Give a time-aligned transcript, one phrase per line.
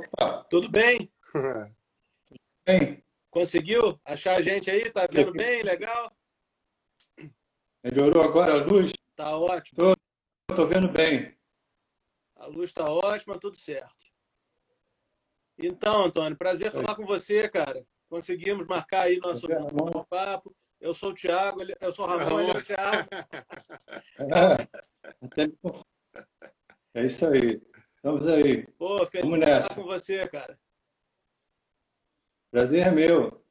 [0.00, 1.12] Opa, Tudo bem?
[2.66, 4.90] bem, Conseguiu achar a gente aí?
[4.90, 5.62] Tá vendo bem?
[5.62, 6.12] Legal?
[7.82, 8.92] melhorou agora a luz?
[9.16, 9.94] Tá ótimo.
[10.50, 11.34] Estou vendo bem.
[12.36, 14.06] A luz tá ótima, tudo certo.
[15.58, 17.86] Então, Antônio, prazer falar com você, cara.
[18.08, 20.06] Conseguimos marcar aí nosso amor?
[20.06, 20.54] papo.
[20.80, 23.08] Eu sou o Thiago, eu sou o Ramon, ele é o Thiago.
[25.34, 27.00] É.
[27.00, 27.60] É isso aí.
[28.02, 28.66] Estamos aí.
[28.78, 29.74] Pô, feliz Vamos nessa.
[29.74, 30.58] com você, cara.
[32.50, 33.44] Prazer é meu.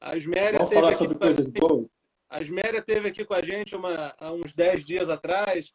[0.00, 1.86] A Isméria Vamos teve falar aqui sobre com a coisas gente- boas.
[2.28, 5.72] A Isméria esteve aqui com a gente uma- há uns 10 dias atrás.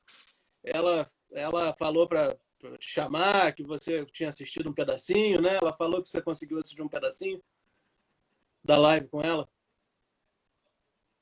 [0.62, 2.36] Ela, ela falou para
[2.78, 5.56] te chamar, que você tinha assistido um pedacinho, né?
[5.62, 7.42] Ela falou que você conseguiu assistir um pedacinho
[8.62, 9.48] da live com ela.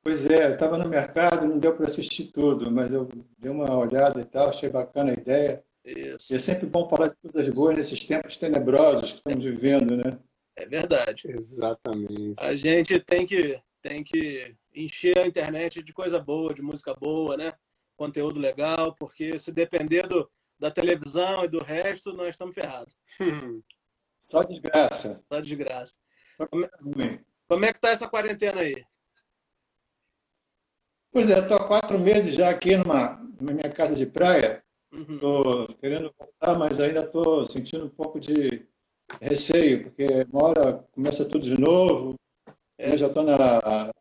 [0.02, 4.22] Pois é, estava no mercado, não deu para assistir tudo, mas eu dei uma olhada
[4.22, 5.64] e tal, achei bacana a ideia.
[5.86, 9.96] Isso, E é sempre bom falar de coisas boas nesses tempos tenebrosos que estamos vivendo,
[9.98, 10.18] né?
[10.56, 11.30] é verdade.
[11.30, 12.36] Exatamente.
[12.38, 17.38] A gente tem que, tem que encher a internet de coisa boa, de música boa,
[17.38, 17.54] né?
[17.96, 22.96] Conteúdo legal, porque se depender do, da televisão e do resto, nós estamos ferrados.
[24.20, 25.24] Só desgraça.
[25.30, 25.94] Tá de graça.
[26.36, 27.24] Só coisa ruim.
[27.48, 28.84] Como é que tá essa quarentena aí?
[31.12, 34.65] Pois é, estou há quatro meses já aqui numa, na minha casa de praia.
[34.96, 35.16] Uhum.
[35.16, 38.66] Estou querendo voltar, mas ainda estou sentindo um pouco de
[39.22, 42.16] receio, porque uma hora começa tudo de novo,
[42.78, 42.94] É.
[42.94, 43.92] eu já estou na,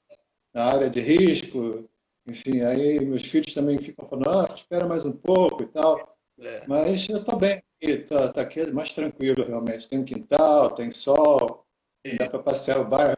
[0.53, 1.89] na área de risco,
[2.27, 6.65] enfim, aí meus filhos também ficam falando, ah, espera mais um pouco e tal, É.
[6.69, 10.91] mas eu estou bem aqui, tá, tá aqui mais tranquilo realmente, tem um quintal, tem
[10.91, 11.67] sol,
[12.19, 13.17] dá para passear o bairro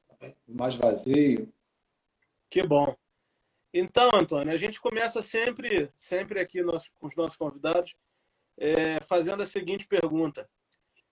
[0.49, 1.49] mais vazio.
[2.51, 2.97] Que bom.
[3.79, 7.95] Então, Antônio, a gente começa sempre, sempre aqui nós, com os nossos convidados,
[8.59, 10.49] é, fazendo a seguinte pergunta.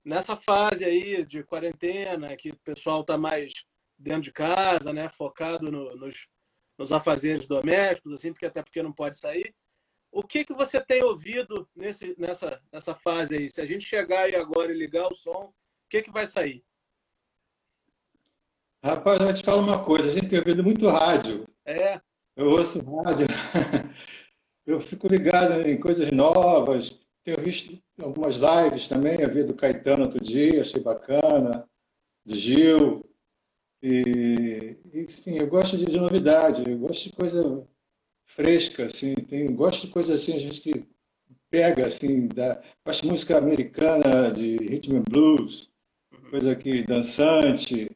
[0.03, 3.53] Nessa fase aí de quarentena, que o pessoal está mais
[3.98, 6.27] dentro de casa, né, focado no- nos,
[6.79, 9.55] nos afazeres domésticos, assim, porque até porque não pode sair.
[10.11, 13.50] O que que você tem ouvido nesse, nessa, nessa fase aí?
[13.50, 15.55] Se a gente chegar aí agora e ligar o som, o
[15.91, 16.65] que que vai sair?
[18.83, 22.00] Rapaz, eu te falo uma coisa, a gente tem ouvido muito rádio, É,
[22.37, 23.27] Eu ouço rádio,
[24.67, 27.00] eu fico ligado em coisas novas.
[27.22, 31.69] Tenho visto algumas lives também, eu vi do Caetano outro dia, achei bacana,
[32.25, 33.05] de Gil.
[33.83, 37.67] E, enfim, eu gosto de, de novidade, eu gosto de coisa
[38.27, 40.84] fresca, assim, tem, gosto de coisa assim, a gente que
[41.50, 45.71] pega, assim, da, gosto de música americana, de rhythm and blues,
[46.31, 47.91] coisa que dançante.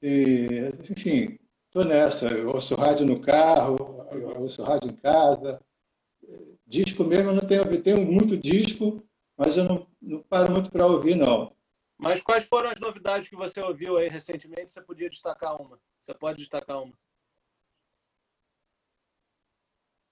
[0.00, 1.38] E, enfim,
[1.76, 3.76] Estou nessa, eu ouço rádio no carro,
[4.10, 5.60] eu ouço rádio em casa.
[6.66, 7.82] Disco mesmo eu não tenho ouvido.
[7.82, 9.06] Tenho muito disco,
[9.36, 11.54] mas eu não, não paro muito para ouvir, não.
[11.98, 14.72] Mas quais foram as novidades que você ouviu aí recentemente?
[14.72, 15.78] Você podia destacar uma.
[16.00, 16.94] Você pode destacar uma.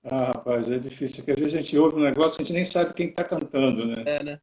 [0.02, 2.52] Ah, rapaz, é difícil, porque às vezes a gente ouve um negócio e a gente
[2.52, 4.04] nem sabe quem está cantando, né?
[4.06, 4.40] É, né?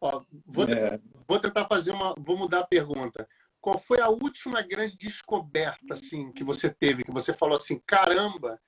[0.00, 1.00] Ó, vou, É.
[1.26, 2.14] vou tentar fazer uma.
[2.16, 3.28] Vou mudar a pergunta.
[3.64, 8.60] Qual foi a última grande descoberta assim que você teve, que você falou assim, caramba,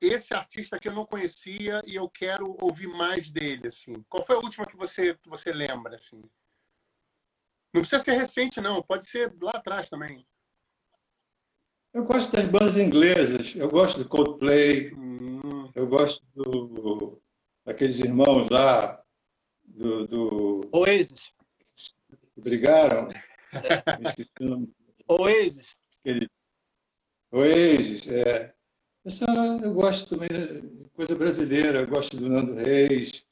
[0.00, 4.04] esse artista que eu não conhecia e eu quero ouvir mais dele, assim.
[4.08, 6.20] Qual foi a última que você que você lembra, assim?
[7.72, 8.82] Não precisa ser recente, não.
[8.82, 10.26] Pode ser lá atrás também.
[11.92, 17.22] Eu gosto das bandas inglesas, eu gosto do Coldplay, Hum, eu gosto do,
[17.64, 19.00] daqueles irmãos lá,
[19.62, 21.32] do, do Oasis.
[22.34, 23.10] que brigaram.
[24.00, 24.74] Me esqueci o nome.
[25.06, 25.76] Oasis.
[27.30, 28.54] Oasis, é.
[29.04, 29.26] Essa
[29.62, 33.26] eu gosto também de coisa brasileira, eu gosto do Nando Reis,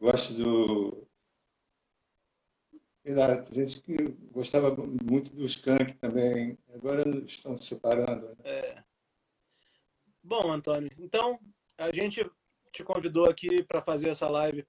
[0.00, 1.08] gosto do.
[3.04, 3.96] Lá, gente que
[4.30, 8.28] gostava muito do Skank também, agora estão se separando.
[8.44, 8.84] né?
[10.22, 11.36] Bom, Antônio, então
[11.76, 12.24] a gente
[12.70, 14.64] te convidou aqui para fazer essa live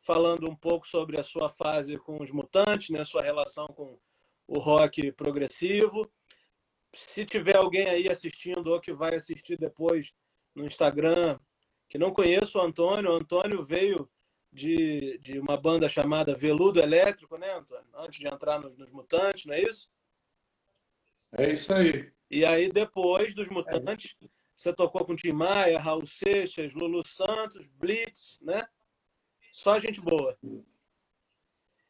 [0.00, 3.96] falando um pouco sobre a sua fase com os Mutantes, né, sua relação com
[4.46, 6.10] o rock progressivo.
[6.94, 10.14] Se tiver alguém aí assistindo ou que vai assistir depois
[10.54, 11.38] no Instagram,
[11.88, 14.08] que não conheço o Antônio, o Antônio veio
[14.52, 17.86] de, de uma banda chamada Veludo Elétrico, né, Antônio?
[17.94, 19.90] Antes de entrar nos, nos Mutantes, não é isso?
[21.32, 22.10] É isso aí.
[22.30, 24.16] E aí, depois dos Mutantes,
[24.56, 28.66] você tocou com Tim Maia, Raul Seixas, Lulu Santos, Blitz, né?
[29.52, 30.36] Só gente boa.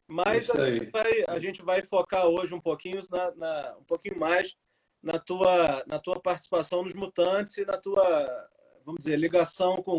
[0.09, 3.85] Mas Isso a gente, vai, a gente vai focar hoje um pouquinho, na, na- um
[3.85, 4.57] pouquinho mais
[5.03, 8.49] na tua, na tua participação nos Mutantes e na tua,
[8.85, 9.99] vamos dizer, ligação com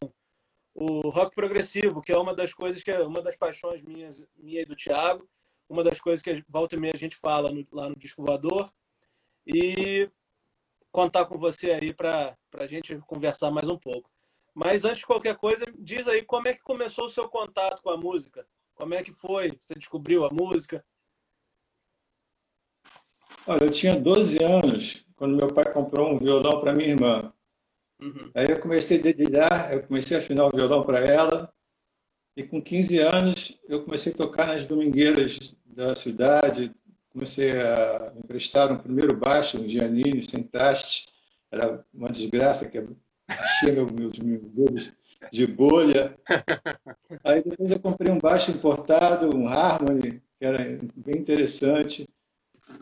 [0.73, 4.61] o rock progressivo, que é uma das coisas que é uma das paixões minhas, minha
[4.61, 5.27] e do Thiago.
[5.69, 8.71] uma das coisas que volta e meia a gente fala no, lá no Disco Voador.
[9.45, 10.09] E
[10.91, 14.09] contar com você aí para a gente conversar mais um pouco.
[14.53, 17.89] Mas antes de qualquer coisa, diz aí como é que começou o seu contato com
[17.89, 18.47] a música?
[18.77, 19.57] Como é que foi?
[19.59, 20.85] Você descobriu a música?
[23.47, 27.33] Olha, eu tinha 12 anos quando meu pai comprou um violão para minha irmã.
[27.99, 28.29] Uhum.
[28.35, 31.51] Aí eu comecei a dedilhar, eu comecei a afinar o violão para ela.
[32.35, 36.71] E com 15 anos eu comecei a tocar nas domingueiras da cidade.
[37.09, 41.07] Comecei a me emprestar um primeiro baixo, um Giannini, sem traste.
[41.51, 42.77] Era uma desgraça, que
[43.27, 44.93] enchia meus, meus dedos
[45.31, 46.17] de bolha.
[47.23, 52.07] Aí depois eu comprei um baixo importado, um Harmony, que era bem interessante.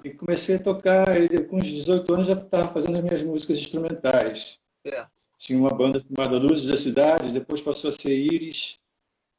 [0.03, 3.57] E comecei a tocar, e com uns 18 anos já estava fazendo as minhas músicas
[3.57, 4.59] instrumentais.
[4.85, 5.25] Certo.
[5.37, 8.79] Tinha uma banda chamada Luzes da Cidade, depois passou a ser Iris.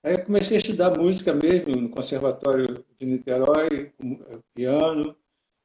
[0.03, 3.93] Aí eu comecei a estudar música mesmo no Conservatório de Niterói,
[4.55, 5.17] piano.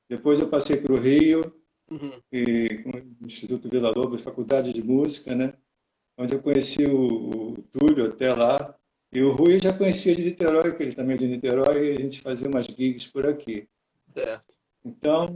[0.10, 1.54] Depois eu passei para o Rio,
[1.90, 2.12] uhum.
[2.32, 2.84] e,
[3.20, 5.54] no Instituto Vila Lobos, Faculdade de Música, né?
[6.22, 8.76] Onde eu conheci o, o Túlio até lá.
[9.12, 12.00] E o Rui já conhecia de Niterói, que ele também é de Niterói, e a
[12.00, 13.68] gente fazia umas gigs por aqui.
[14.14, 14.56] Certo.
[14.86, 15.28] Então,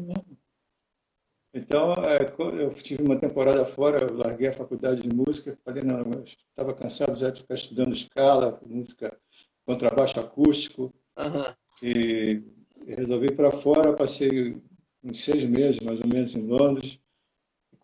[1.53, 6.23] então é, eu tive uma temporada fora, larguei a faculdade de música, falei, não, eu
[6.23, 9.17] estava cansado já de ficar estudando escala, música,
[9.65, 11.53] contrabaixo acústico, uhum.
[11.81, 12.43] e,
[12.85, 14.61] e resolvi ir para fora, passei
[15.03, 16.99] uns seis meses, mais ou menos, em Londres.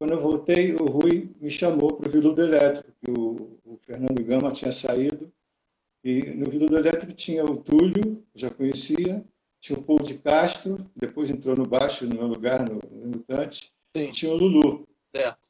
[0.01, 4.23] Quando eu voltei, o Rui me chamou para o Viludo Elétrico, que o, o Fernando
[4.23, 5.31] Gama tinha saído,
[6.03, 9.23] e no Viludo Elétrico tinha o Túlio, já conhecia,
[9.59, 13.71] tinha o Paul de Castro, depois entrou no baixo, no meu lugar, no, no Mutante,
[13.93, 14.87] e tinha o Lulu.
[15.15, 15.49] Certo.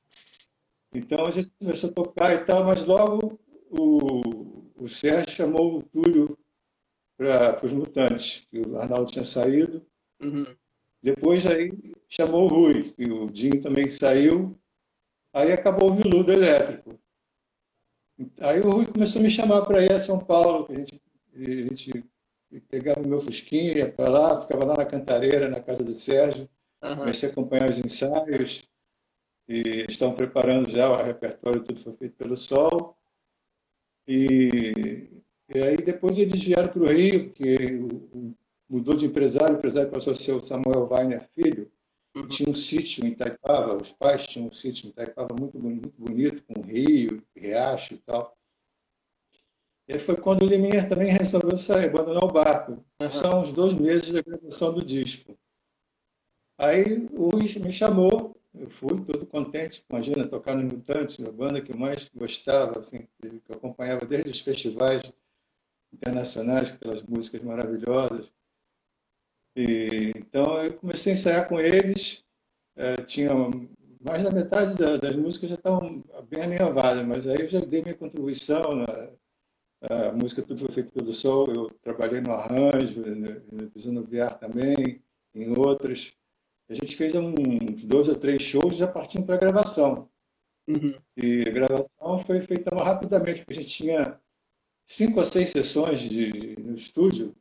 [0.94, 3.40] Então a gente começou a tocar e tal, mas logo
[3.70, 6.38] o, o Sérgio chamou o Túlio
[7.18, 9.82] para os Mutantes, que o Arnaldo tinha saído.
[10.22, 10.46] Uhum.
[11.02, 11.72] Depois aí
[12.08, 14.58] chamou o Rui, que o Dinho também saiu.
[15.34, 17.00] Aí acabou o Viludo Elétrico.
[18.40, 21.02] Aí o Rui começou a me chamar para ir a São Paulo, que a gente,
[21.36, 22.04] a gente
[22.52, 25.94] e pegava o meu fusquinha, ia para lá, ficava lá na cantareira, na casa do
[25.94, 26.50] Sérgio,
[26.84, 26.98] uhum.
[26.98, 28.70] comecei a acompanhar os ensaios,
[29.48, 32.98] e estão preparando já o repertório, tudo foi feito pelo Sol.
[34.08, 35.08] E,
[35.54, 37.58] e aí depois eles vieram para o Rio, porque
[38.72, 41.70] mudou de empresário, o empresário passou a ser o Samuel Weiner Filho,
[42.16, 42.26] uhum.
[42.26, 46.42] tinha um sítio em Itaipava, os pais tinham um sítio em Itaipava muito, muito bonito,
[46.44, 48.34] com rio, riacho e tal.
[49.90, 52.84] E foi quando o Liminha também resolveu sair, abandonar o barco.
[53.02, 53.12] Uhum.
[53.12, 55.38] São os dois meses da gravação do disco.
[56.58, 61.60] Aí o Luiz me chamou, eu fui todo contente, imagina, tocar no Mutantes, a banda
[61.60, 65.12] que eu mais gostava, assim, que eu acompanhava desde os festivais
[65.92, 68.32] internacionais, aquelas músicas maravilhosas.
[69.56, 72.24] E, então eu comecei a ensaiar com eles,
[72.76, 73.32] é, tinha
[74.00, 77.82] mais da metade da, das músicas já estavam bem alinhavadas, mas aí eu já dei
[77.82, 79.12] minha contribuição na,
[79.90, 85.02] a música tudo foi feito pelo Sol, eu trabalhei no arranjo, no, no VR também,
[85.34, 86.14] em outras.
[86.70, 90.08] A gente fez uns dois ou três shows já partindo para a gravação.
[90.68, 90.94] Uhum.
[91.18, 94.22] E a gravação foi feita rapidamente, porque a gente tinha
[94.86, 97.36] cinco ou seis sessões de, no estúdio,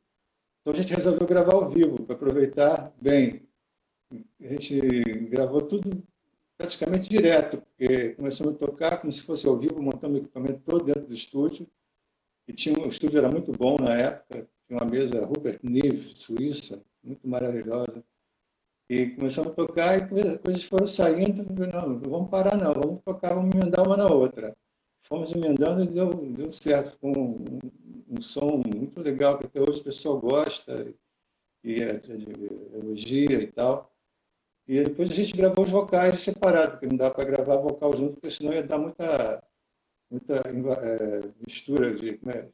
[0.60, 3.42] então a gente resolveu gravar ao vivo, para aproveitar bem.
[4.40, 4.80] A gente
[5.28, 6.02] gravou tudo
[6.58, 10.84] praticamente direto, porque começamos a tocar como se fosse ao vivo, montando o equipamento todo
[10.84, 11.66] dentro do estúdio
[12.50, 16.84] e tinha, o estúdio era muito bom na época, tinha uma mesa Rupert Neve, Suíça,
[17.02, 18.02] muito maravilhosa.
[18.88, 21.44] E começamos a tocar e coisas foram saindo.
[21.72, 24.52] Não, não vamos parar não, vamos tocar, vamos emendar uma na outra.
[25.00, 26.90] Fomos emendando e deu, deu certo.
[26.90, 27.60] Ficou um,
[28.10, 30.92] um, som muito legal, que até hoje o pessoal gosta
[31.62, 32.00] e é,
[32.74, 33.94] elogia e tal.
[34.66, 38.14] E depois a gente gravou os vocais separados, porque não dá para gravar vocal junto,
[38.14, 39.42] porque senão ia dar muita
[40.10, 42.18] muita é, mistura de.
[42.24, 42.50] Né,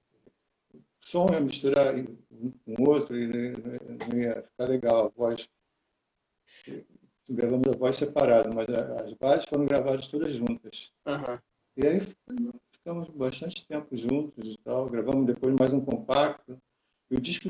[1.01, 5.49] som ia misturar um com o outro e não ia ficar legal a voz.
[7.29, 10.93] Gravamos a voz separada, mas as bases foram gravadas todas juntas.
[11.07, 11.39] Uhum.
[11.77, 12.01] E aí
[12.87, 14.88] ficamos bastante tempo juntos e tal.
[14.88, 16.57] Gravamos depois mais um compacto.
[17.11, 17.49] E o disco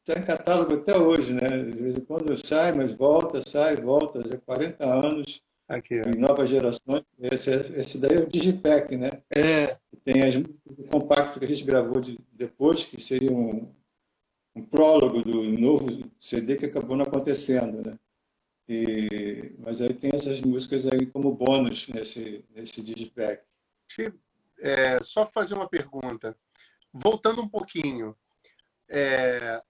[0.00, 1.62] está em catálogo até hoje, né?
[1.62, 4.28] De vez em quando sai, mas volta, sai, volta.
[4.28, 6.18] Já 40 anos Aqui, ó.
[6.18, 7.04] novas gerações.
[7.20, 9.22] Esse, esse daí é o Digipack, né?
[9.30, 9.78] É.
[10.04, 10.34] Tem as
[10.90, 13.72] compactos que a gente gravou de, depois, que seria um,
[14.56, 17.96] um prólogo do novo CD que acabou não acontecendo, né?
[18.68, 23.44] E, mas aí tem essas músicas aí como bônus nesse, nesse Digipack.
[24.62, 26.36] É, só fazer uma pergunta.
[26.92, 28.16] Voltando um pouquinho,
[28.88, 29.60] é,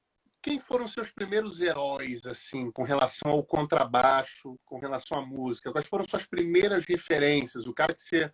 [0.42, 5.72] quem foram seus primeiros heróis, assim, com relação ao contrabaixo, com relação à música?
[5.72, 7.66] Quais foram suas primeiras referências?
[7.66, 8.30] O cara que você.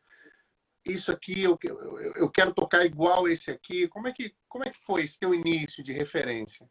[0.84, 3.86] Isso aqui, eu, eu, eu quero tocar igual esse aqui.
[3.88, 6.68] Como é, que, como é que foi esse teu início de referência?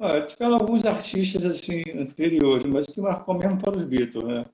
[0.00, 4.46] Ah, tiveram alguns artistas assim anteriores, mas o que marcou mesmo foram os Beatles, né?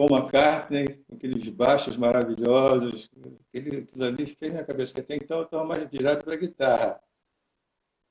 [0.00, 3.10] Paul McCartney, aqueles baixos maravilhosos,
[3.48, 6.38] aquele, aquilo ali fez minha cabeça, que até então eu estava mais direto para a
[6.38, 7.02] guitarra.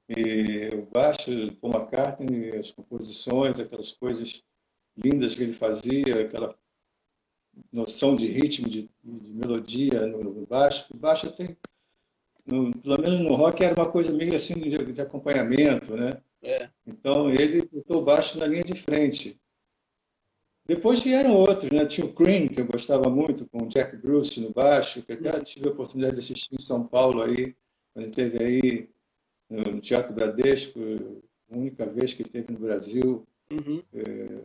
[0.08, 4.44] E o baixo, Paul McCartney, as composições, aquelas coisas
[4.96, 6.56] lindas que ele fazia, aquela
[7.72, 10.94] noção de ritmo, de, de melodia no, no, baixo.
[10.94, 11.58] O baixo tem,
[12.46, 16.22] no, pelo menos no rock, era uma coisa meio assim de, de acompanhamento, né?
[16.44, 16.70] É.
[16.86, 19.42] Então ele botou o baixo na linha de frente.
[20.70, 21.84] Depois vieram outros, né?
[21.88, 25.40] Tinha o Cream, que eu gostava muito, com o Jack Bruce no baixo, que até
[25.40, 27.56] tive a oportunidade de assistir em São Paulo aí,
[27.92, 28.90] quando ele esteve aí
[29.50, 30.80] no Teatro Bradesco,
[31.52, 33.26] a única vez que ele teve no Brasil.
[33.52, 33.82] Uhum.
[33.96, 34.04] É,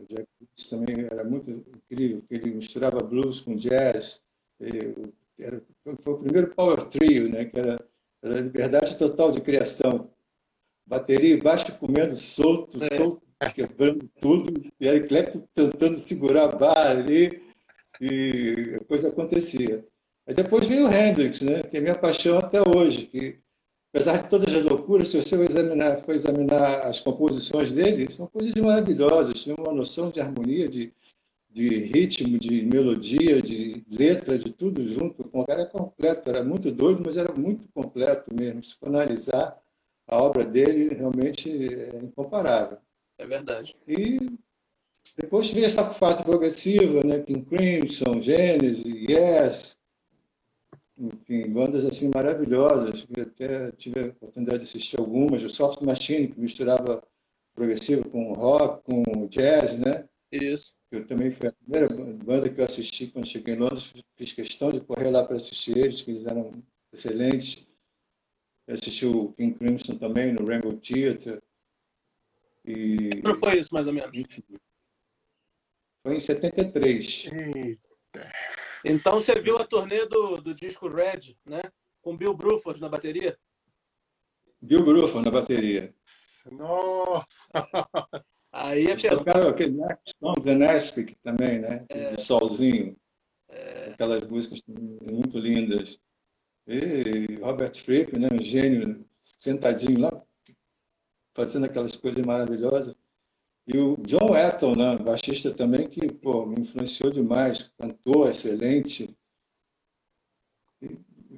[0.09, 4.23] Jack Bruce também era muito incrível, porque ele misturava blues com jazz.
[5.37, 5.61] Era,
[5.99, 7.45] foi o primeiro power trio, né?
[7.45, 7.79] Que era,
[8.23, 10.09] era liberdade total de criação.
[10.87, 12.95] Bateria e baixo comendo solto, é.
[12.95, 13.21] solto,
[13.53, 14.53] quebrando tudo.
[14.79, 17.41] E Eric Clapton tentando segurar a barra ali.
[18.01, 19.85] E a coisa acontecia.
[20.27, 21.63] Aí depois veio o Hendrix, né?
[21.63, 23.07] Que é minha paixão até hoje.
[23.07, 23.39] Que
[23.95, 28.53] apesar de todas as loucuras, se você examinar, for examinar as composições dele, são coisas
[28.55, 30.91] maravilhosas, tem uma noção de harmonia, de,
[31.49, 35.29] de ritmo, de melodia, de letra, de tudo junto.
[35.31, 38.61] O cara é completo, era muito doido, mas era muito completo mesmo.
[38.61, 39.57] Se for analisar,
[40.07, 42.77] a obra dele realmente é incomparável.
[43.17, 43.75] É verdade.
[43.87, 44.19] E
[45.17, 47.19] depois veio essa parte progressiva, né?
[47.21, 49.79] King Crimson, Genesis, Yes,
[50.97, 56.27] enfim, bandas assim maravilhosas, que até tive a oportunidade de assistir algumas, o Soft Machine,
[56.27, 57.03] que misturava
[57.53, 60.07] progressivo com rock, com jazz, né?
[60.31, 60.73] Isso.
[60.91, 61.87] Eu também foi a primeira
[62.23, 65.77] banda que eu assisti quando cheguei em Londres, fiz questão de correr lá para assistir
[65.77, 66.51] eles, que eles eram
[66.91, 67.67] excelentes.
[68.67, 71.41] Eu assisti o King Crimson também no Rainbow Theatre.
[72.65, 73.21] E...
[73.21, 74.11] Quando foi isso, mais ou menos?
[76.03, 77.29] Foi em 73.
[77.31, 78.31] Eita.
[78.83, 81.61] Então você viu a turnê do, do disco Red, né?
[82.01, 83.37] Com Bill Bruford na bateria?
[84.61, 85.93] Bill Bruford na bateria.
[86.51, 87.25] Nossa!
[88.51, 89.17] Aí é pesado.
[89.17, 89.77] tocaram aquele
[90.17, 91.85] Song, também, né?
[91.89, 92.09] É.
[92.15, 92.95] De Solzinho.
[93.49, 93.89] É.
[93.91, 95.99] Aquelas músicas muito lindas.
[96.67, 98.29] E Robert Fripp, né?
[98.31, 100.23] um gênio, sentadinho lá,
[101.35, 102.95] fazendo aquelas coisas maravilhosas.
[103.67, 109.09] E o John Wetton, né, baixista também, que pô, me influenciou demais, cantor excelente.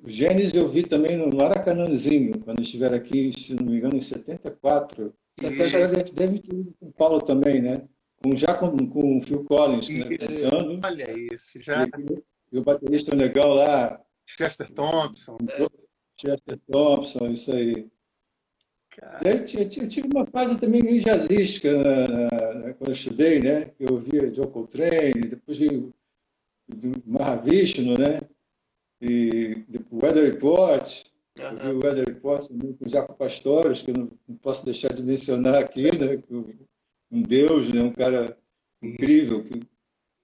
[0.04, 4.02] O Gênesis eu vi também no Maracanãzinho, quando estiver aqui, se não me engano, em
[4.02, 5.14] 74.
[5.40, 7.88] Até já deve, deve ter com o Paulo também, né?
[8.22, 10.80] Com, já com, com o Phil Collins né, cantando.
[10.84, 11.86] Olha esse, já.
[11.86, 14.02] E, e o baterista legal lá.
[14.26, 15.38] Chester Thompson.
[16.20, 17.88] Chester Thompson, isso aí.
[19.24, 23.72] E aí, eu tive uma fase também meio jazzística né, quando eu estudei, né?
[23.80, 25.94] Eu ouvia John Coltrane, depois do
[27.06, 28.22] Mahavishnu, né?
[29.00, 31.04] E o Weather Report,
[31.38, 31.70] uhum.
[31.70, 34.92] eu o Weather Report também com o Jaco Pastores, que eu não, não, posso deixar
[34.92, 36.22] de mencionar aqui, né?
[37.12, 37.82] Um deus, né?
[37.84, 38.36] Um cara
[38.82, 39.62] incrível, que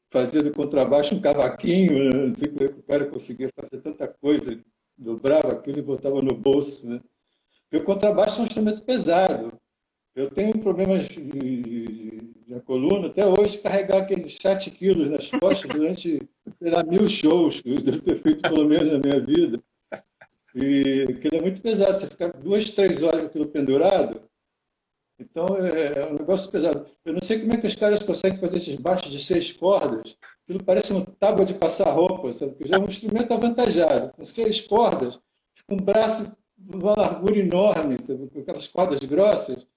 [0.09, 2.27] fazia do contrabaixo um cavaquinho, né?
[2.27, 4.59] não sei como é que o cara conseguia fazer tanta coisa,
[4.97, 6.99] dobrava aquilo e botava no bolso, né?
[7.73, 9.51] Porque o contrabaixo é um instrumento pesado.
[10.15, 11.07] Eu tenho problemas
[12.47, 16.21] na coluna até hoje, carregar aqueles 7 quilos nas costas durante
[16.61, 19.59] lá, mil shows que eu devo ter feito pelo menos na minha vida.
[20.53, 24.21] E aquilo é muito pesado, você ficar duas, três horas com aquilo pendurado.
[25.17, 26.85] Então é, é um negócio pesado.
[27.03, 30.15] Eu não sei como é que os caras conseguem fazer esses baixos de seis cordas.
[30.43, 32.51] Aquilo parece uma tábua de passar roupa, sabe?
[32.51, 34.13] Porque já é um instrumento avantajado.
[34.13, 35.19] Com seis cordas,
[35.67, 36.31] com um braço
[36.69, 38.29] uma largura enorme, sabe?
[38.29, 39.67] com aquelas cordas grossas,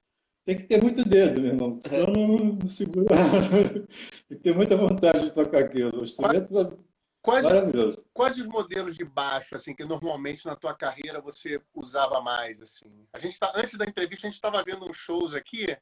[0.44, 3.06] tem que ter muito dedo, meu irmão, senão não, não segura.
[4.28, 6.00] tem que ter muita vontade de tocar aquilo.
[6.00, 6.78] O instrumento
[7.20, 8.04] quais, maravilhoso.
[8.14, 13.06] Quais os modelos de baixo assim que normalmente na tua carreira você usava mais assim?
[13.12, 15.76] A gente tá, antes da entrevista a gente estava vendo uns shows aqui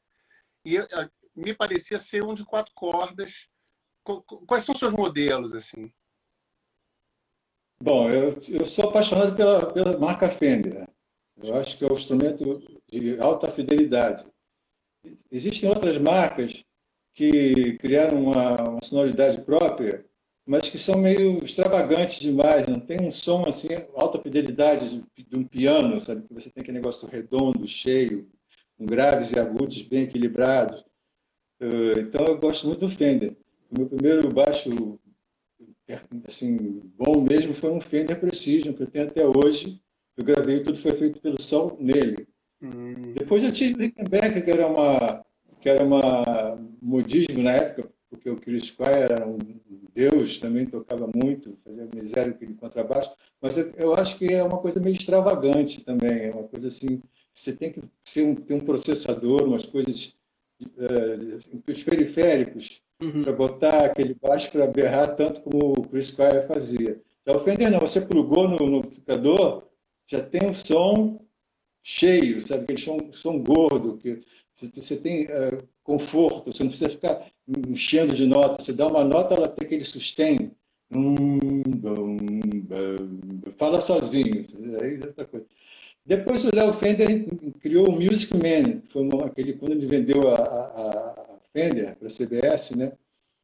[0.65, 0.77] e
[1.35, 3.47] me parecia ser um de quatro cordas.
[4.47, 5.93] Quais são os seus modelos assim?
[7.79, 10.87] Bom, eu, eu sou apaixonado pela, pela marca Fender.
[11.43, 14.25] Eu acho que é um instrumento de alta fidelidade.
[15.31, 16.63] Existem outras marcas
[17.13, 20.05] que criaram uma, uma sonoridade própria,
[20.45, 22.67] mas que são meio extravagantes demais.
[22.67, 26.27] Não tem um som assim, alta fidelidade de, de um piano, sabe?
[26.27, 28.29] Que você tem aquele negócio redondo, cheio,
[28.77, 30.81] com graves e agudos bem equilibrados.
[31.61, 33.35] Uh, então eu gosto muito do Fender.
[33.71, 34.99] O meu primeiro baixo
[36.27, 39.81] assim, bom mesmo foi um Fender Precision, que eu tenho até hoje.
[40.17, 42.27] Eu gravei, tudo foi feito pelo sol nele.
[42.61, 43.13] Hum.
[43.13, 45.25] Depois eu tive Rickenbacker, que era uma
[45.59, 49.39] que era uma modismo na época, porque o Chris Squire era um
[49.95, 54.59] deus, também tocava muito, fazia miséria com contrabaixo, mas eu, eu, acho que é uma
[54.59, 57.01] coisa meio extravagante também, é uma coisa assim,
[57.33, 57.79] você tem que
[58.21, 60.15] um, ter um processador, umas coisas,
[60.61, 63.23] uh, os periféricos, uhum.
[63.23, 67.01] para botar aquele baixo para berrar tanto como o Chris Squire fazia.
[67.21, 69.64] Então, o Fender não, você plugou no, no amplificador,
[70.07, 71.19] já tem um som
[71.81, 72.63] cheio, sabe?
[72.63, 74.21] Aquele som, som gordo, que
[74.55, 78.63] você tem uh, conforto, você não precisa ficar enchendo de nota.
[78.63, 80.51] Você dá uma nota, ela tem aquele sustain.
[83.57, 84.45] Fala sozinho.
[84.81, 85.45] Aí é outra coisa.
[86.05, 87.25] Depois o Léo Fender
[87.59, 92.07] criou o Music Man, foi uma, aquele, quando ele vendeu a, a, a Fender para
[92.07, 92.91] a CBS, né?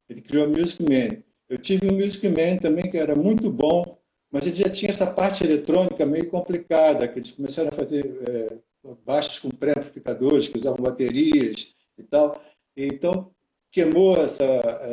[0.07, 1.23] ele criou o Music Man.
[1.49, 3.97] Eu tive um Music Man também que era muito bom,
[4.31, 8.57] mas ele já tinha essa parte eletrônica meio complicada, que eles começaram a fazer é,
[9.05, 12.41] baixos com pré-amplificadores, que usavam baterias e tal.
[12.75, 13.31] Então,
[13.71, 14.43] queimou essa,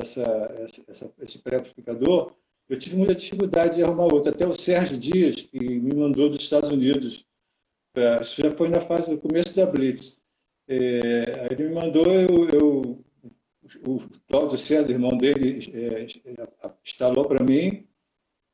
[0.01, 2.33] essa, essa, esse pré-amplificador,
[2.69, 4.31] eu tive muita dificuldade de arrumar outro.
[4.31, 7.25] Até o Sérgio Dias, que me mandou dos Estados Unidos,
[7.95, 10.21] pra, isso já foi na fase do começo da Blitz.
[10.69, 13.05] É, ele me mandou, eu, eu
[13.87, 16.07] o Cláudio César, irmão dele, é,
[16.85, 17.89] instalou para mim, e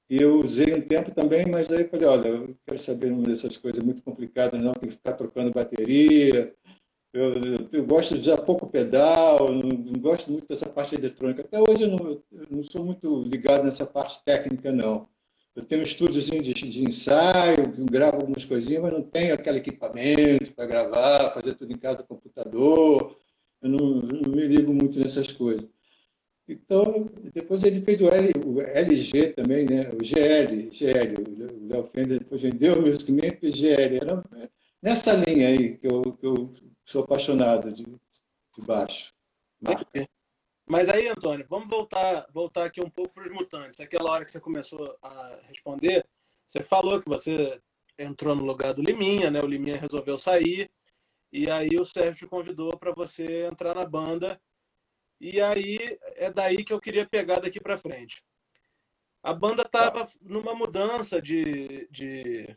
[0.09, 3.83] eu usei um tempo também, mas aí falei, olha, eu quero saber uma dessas coisas
[3.83, 6.55] muito complicadas, não, tem que ficar trocando bateria.
[7.13, 11.43] Eu, eu, eu gosto de usar pouco pedal, não, não, gosto muito dessa parte eletrônica.
[11.43, 15.09] Até hoje eu não, eu não, sou muito ligado nessa parte técnica, não.
[15.55, 20.53] Eu tenho um estúdiozinho de, de ensaio, gravo algumas coisinhas, mas não tenho aquele equipamento
[20.55, 23.17] para gravar, fazer tudo em casa, computador.
[23.63, 25.65] Eu não, não me ligo muito nessas coisas.
[26.47, 29.91] Então, depois ele fez o, L, o LG também, né?
[29.91, 33.97] o GL, GL, o Léo Fender depois vendeu o Man e fez GL.
[33.97, 34.23] Era
[34.83, 36.51] nessa linha aí que eu, que eu
[36.85, 39.09] sou apaixonado de, de baixo.
[40.67, 43.81] Mas aí, Antônio, vamos voltar, voltar aqui um pouco para os mutantes.
[43.81, 46.05] Aquela hora que você começou a responder,
[46.47, 47.59] você falou que você
[47.99, 49.41] entrou no lugar do Liminha, né?
[49.41, 50.71] O Liminha resolveu sair,
[51.33, 54.39] e aí o Sérgio te convidou para você entrar na banda
[55.25, 58.23] e aí é daí que eu queria pegar daqui para frente.
[59.23, 62.55] A banda estava numa mudança de, de,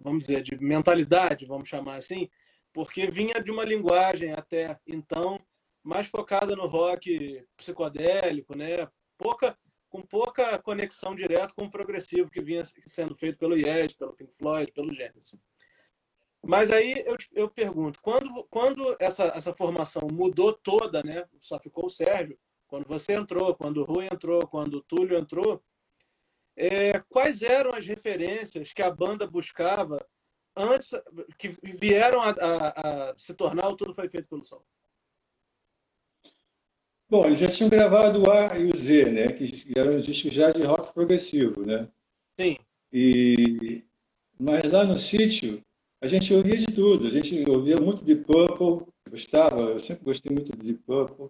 [0.00, 2.28] vamos dizer, de mentalidade, vamos chamar assim,
[2.72, 5.40] porque vinha de uma linguagem até então
[5.80, 8.88] mais focada no rock psicodélico, né?
[9.16, 9.56] Pouca,
[9.88, 14.32] com pouca conexão direta com o progressivo que vinha sendo feito pelo Yes, pelo Pink
[14.32, 15.38] Floyd, pelo Genesis.
[16.44, 21.24] Mas aí eu, eu pergunto, quando, quando essa, essa formação mudou toda, né?
[21.38, 25.62] Só ficou o Sérgio, quando você entrou, quando o Rui entrou, quando o Túlio entrou,
[26.56, 30.04] é, quais eram as referências que a banda buscava
[30.56, 30.90] antes,
[31.38, 34.64] que vieram a, a, a se tornar o Tudo Foi Feito pelo Sol?
[37.08, 39.32] Bom, eles já tinham gravado o A e o Z, né?
[39.32, 41.88] Que eram discos já de rock progressivo, né?
[42.40, 42.56] Sim.
[42.90, 43.84] E...
[44.40, 45.62] Mas lá no sítio,
[46.02, 47.06] a gente ouvia de tudo.
[47.06, 51.28] A gente ouvia muito de Purple, gostava, eu sempre gostei muito de Purple.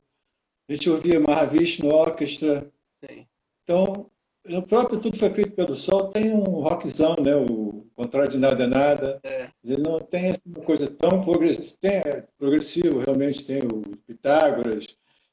[0.68, 2.72] A gente ouvia Mahavishnu Orchestra.
[3.04, 3.26] Sim.
[3.62, 4.10] Então,
[4.46, 7.36] no próprio Tudo Foi Feito pelo Sol tem um rockzão, né?
[7.36, 9.20] O Contrário de Nada é Nada.
[9.24, 9.50] É.
[9.62, 11.78] Ele não tem essa coisa tão progressiva.
[11.78, 14.86] Tem é, progressivo, realmente tem o Pitágoras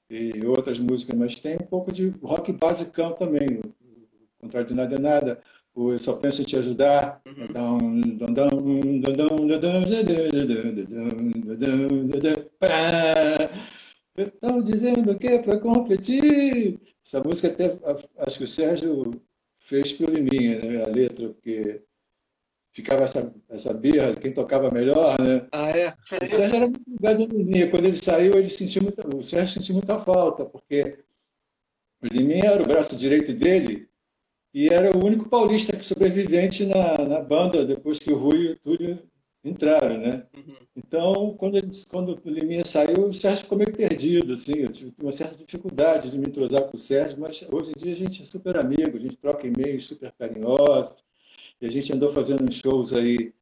[0.10, 3.62] e outras músicas, mas tem um pouco de rock basicão também.
[3.62, 5.42] O Contrário de Nada é Nada
[5.74, 7.22] o Eu Só Penso em Te Ajudar.
[14.18, 16.80] Estão dizendo que é para competir.
[17.06, 17.80] Essa música até
[18.20, 19.22] acho que o Sérgio
[19.58, 20.84] fez pelo Liminha, né?
[20.84, 21.82] A letra, porque
[22.72, 25.48] ficava essa, essa birra, quem tocava melhor, né?
[25.52, 25.90] Ah, é?
[25.90, 27.70] O Sérgio era muito ligado no Liminha.
[27.70, 31.00] Quando ele saiu, ele sentiu muita, o Sérgio sentiu muita falta, porque
[32.04, 33.89] o Liminha era o braço direito dele
[34.54, 38.52] e era o único paulista que sobrevivente na, na banda depois que o Rui e
[38.52, 39.00] o Túlio
[39.44, 40.26] entraram, né?
[40.36, 40.56] Uhum.
[40.76, 44.94] Então, quando, eles, quando o Liminha saiu, o Sérgio ficou meio perdido, assim, eu tive
[45.02, 48.22] uma certa dificuldade de me entrosar com o Sérgio, mas hoje em dia a gente
[48.22, 50.96] é super amigo, a gente troca e-mails super carinhosos,
[51.62, 53.34] e a gente andou fazendo uns shows aí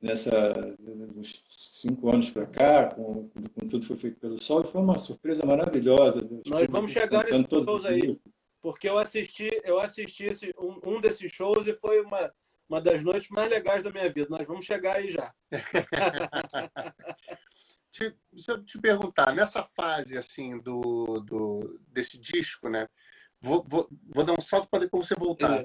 [0.00, 0.74] nessa,
[1.16, 4.98] uns cinco anos para cá, com, com, tudo foi feito pelo Sol, e foi uma
[4.98, 6.26] surpresa maravilhosa.
[6.46, 8.18] Nós vamos chegar nesses shows aí.
[8.62, 12.32] Porque eu assisti, eu assisti esse, um, um desses shows e foi uma,
[12.68, 14.28] uma das noites mais legais da minha vida.
[14.30, 15.34] Nós vamos chegar aí já.
[17.90, 22.88] te, se eu te perguntar, nessa fase assim do, do desse disco, né?
[23.40, 25.64] Vou, vou, vou dar um salto para depois você voltar.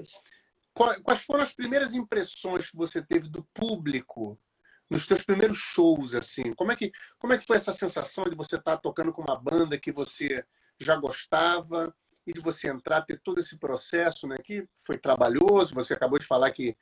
[0.74, 4.38] Quais foram as primeiras impressões que você teve do público
[4.90, 6.52] nos seus primeiros shows assim?
[6.54, 9.38] Como é que como é que foi essa sensação de você estar tocando com uma
[9.38, 10.44] banda que você
[10.78, 11.94] já gostava
[12.26, 14.36] e de você entrar, ter todo esse processo, né?
[14.42, 15.74] Que foi trabalhoso.
[15.74, 16.76] Você acabou de falar que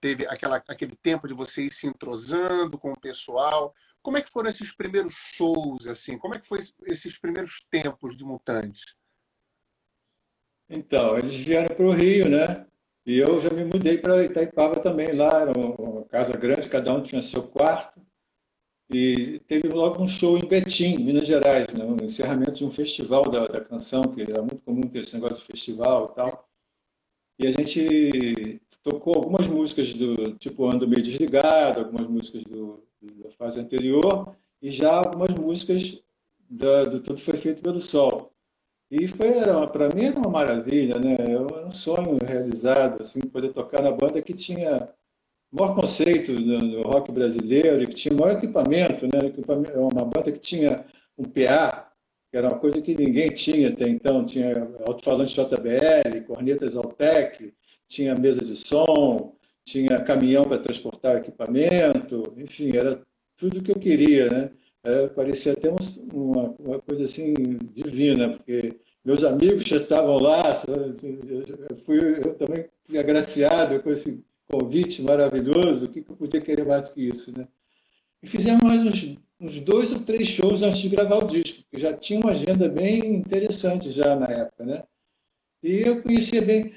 [0.00, 3.74] teve aquela, aquele tempo de você ir se entrosando com o pessoal.
[4.02, 6.18] Como é que foram esses primeiros shows, assim?
[6.18, 8.84] Como é que foi esses primeiros tempos de Mutantes?
[10.68, 12.66] Então, eles vieram para o Rio, né?
[13.06, 15.12] E eu já me mudei para Itaipava também.
[15.12, 18.00] Lá era uma casa grande, cada um tinha seu quarto.
[18.90, 21.84] E teve logo um show em Betim, Minas Gerais, né?
[21.84, 25.38] um encerramento de um festival da, da canção, que era muito comum ter esse negócio
[25.38, 26.48] de festival e tal.
[27.38, 33.30] E a gente tocou algumas músicas do tipo Ando Meio Desligado, algumas músicas do, da
[33.30, 36.00] fase anterior, e já algumas músicas
[36.48, 38.32] da, do Tudo Foi Feito pelo Sol.
[38.90, 39.32] E foi,
[39.72, 41.16] para mim, era uma maravilha, né?
[41.18, 44.88] Era um sonho realizado, assim, poder tocar na banda que tinha
[45.54, 49.26] maior conceito no, no, rock brasileiro, que tinha maior equipamento, né?
[49.28, 50.84] Equipamento, uma banda que tinha
[51.16, 51.92] um PA,
[52.30, 54.24] que era uma coisa que ninguém tinha até então.
[54.24, 57.54] Tinha alto-falante JBL, cornetas Altec,
[57.86, 63.00] tinha mesa de som, tinha caminhão para transportar equipamento, enfim, era
[63.36, 64.50] tudo que eu queria, né?
[64.82, 67.32] Era, parecia até uma, uma coisa assim
[67.72, 74.24] divina, porque meus amigos já estavam lá, eu, fui, eu também fui agraciado com esse
[74.58, 77.46] convite maravilhoso, o que eu podia querer mais que isso, né?
[78.22, 81.78] E fizemos mais uns, uns dois ou três shows antes de gravar o disco, que
[81.78, 84.84] já tinha uma agenda bem interessante já na época, né?
[85.62, 86.72] E eu conhecia bem,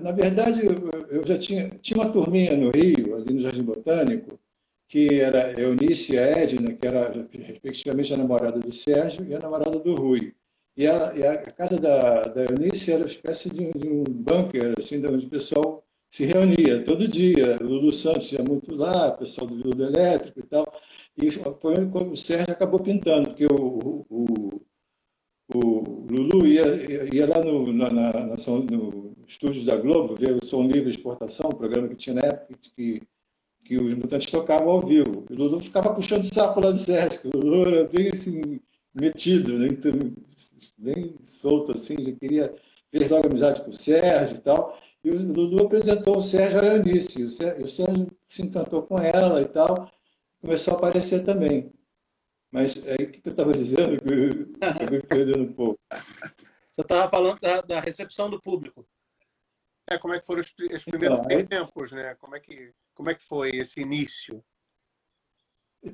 [0.00, 4.38] na verdade, eu, já tinha, tinha uma turminha no Rio, ali no Jardim Botânico,
[4.86, 9.38] que era Eunice e a Edna, que era respectivamente a namorada do Sérgio e a
[9.38, 10.34] namorada do Rui.
[10.76, 14.74] E a, e a casa da, da Eunice era uma espécie de, de um bunker,
[14.78, 17.56] assim, onde o pessoal se reunia todo dia.
[17.60, 20.66] O Lulu Santos ia muito lá, o pessoal do Viúdo Elétrico e tal.
[21.16, 24.60] E foi quando o Sérgio acabou pintando, porque o, o,
[25.54, 30.66] o Lulu ia, ia lá no, na, na, no estúdio da Globo ver o Som
[30.66, 33.02] Livre Exportação, um programa que tinha na época que,
[33.64, 35.24] que os mutantes tocavam ao vivo.
[35.30, 38.60] O Lulu ficava puxando saco lá do Sérgio, o Lulu era bem assim,
[38.92, 39.64] metido?
[39.64, 39.92] Então,
[40.76, 42.54] bem solto assim, já queria
[42.90, 44.78] fez logo amizade com o Sérgio e tal.
[45.02, 47.24] E o Dudu apresentou o Sérgio a Eunice.
[47.24, 49.90] O Sérgio, o Sérgio se encantou com ela e tal.
[50.40, 51.72] Começou a aparecer também.
[52.50, 54.00] Mas aí o que eu estava dizendo?
[54.00, 55.80] Que eu acabei perdendo um pouco.
[56.72, 58.86] Você estava falando da, da, recepção do público.
[59.88, 62.14] É, como é que foram os, os primeiros então, tempos, né?
[62.16, 64.44] Como é, que, como é que foi esse início?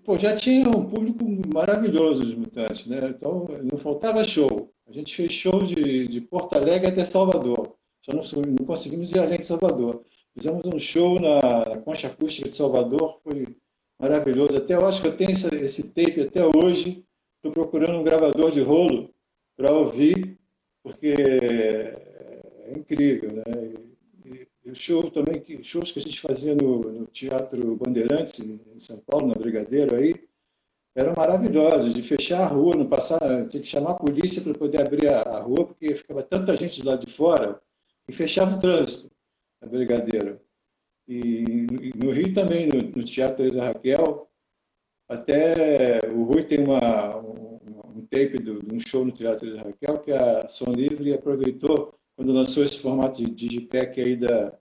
[0.05, 2.99] Pô, já tinha um público maravilhoso dos Mutantes, né?
[3.09, 4.75] Então não faltava show.
[4.87, 7.77] A gente fez show de, de Porto Alegre até Salvador.
[8.07, 10.05] Só não, não conseguimos ir além de Salvador.
[10.33, 13.57] Fizemos um show na Concha Acústica de Salvador, foi
[13.99, 14.57] maravilhoso.
[14.57, 17.05] Até eu acho que eu tenho esse, esse tape até hoje.
[17.37, 19.11] Estou procurando um gravador de rolo
[19.57, 20.39] para ouvir,
[20.85, 23.43] porque é incrível, né?
[24.25, 28.39] E, e os shows também, que, shows que a gente fazia no, no Teatro Bandeirantes,
[28.39, 30.15] em São Paulo, na Brigadeiro, aí,
[30.95, 34.81] eram maravilhosos, de fechar a rua, não passar, tinha que chamar a polícia para poder
[34.81, 37.61] abrir a, rua, porque ficava tanta gente lado de fora,
[38.09, 39.11] e fechava o trânsito
[39.61, 40.41] na Brigadeiro.
[41.09, 41.45] E,
[41.97, 44.29] no Rio também, no, no Teatro Teresa Raquel,
[45.09, 47.61] até o Rui tem uma, um,
[47.97, 51.97] um tape do, de um show no Teatro Teresa Raquel que a Som Livre aproveitou
[52.17, 54.59] quando lançou esse formato de digipack aí da,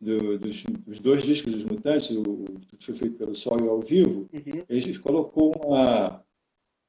[0.00, 2.44] do, dos, dos, dois discos dos Mutantes, o,
[2.76, 4.64] que foi feito pelo Sol e ao vivo, uhum.
[4.68, 6.22] ele colocou uma,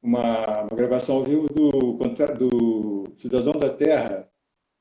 [0.02, 1.94] uma, uma, gravação ao vivo do,
[2.38, 4.30] do Cidadão da Terra,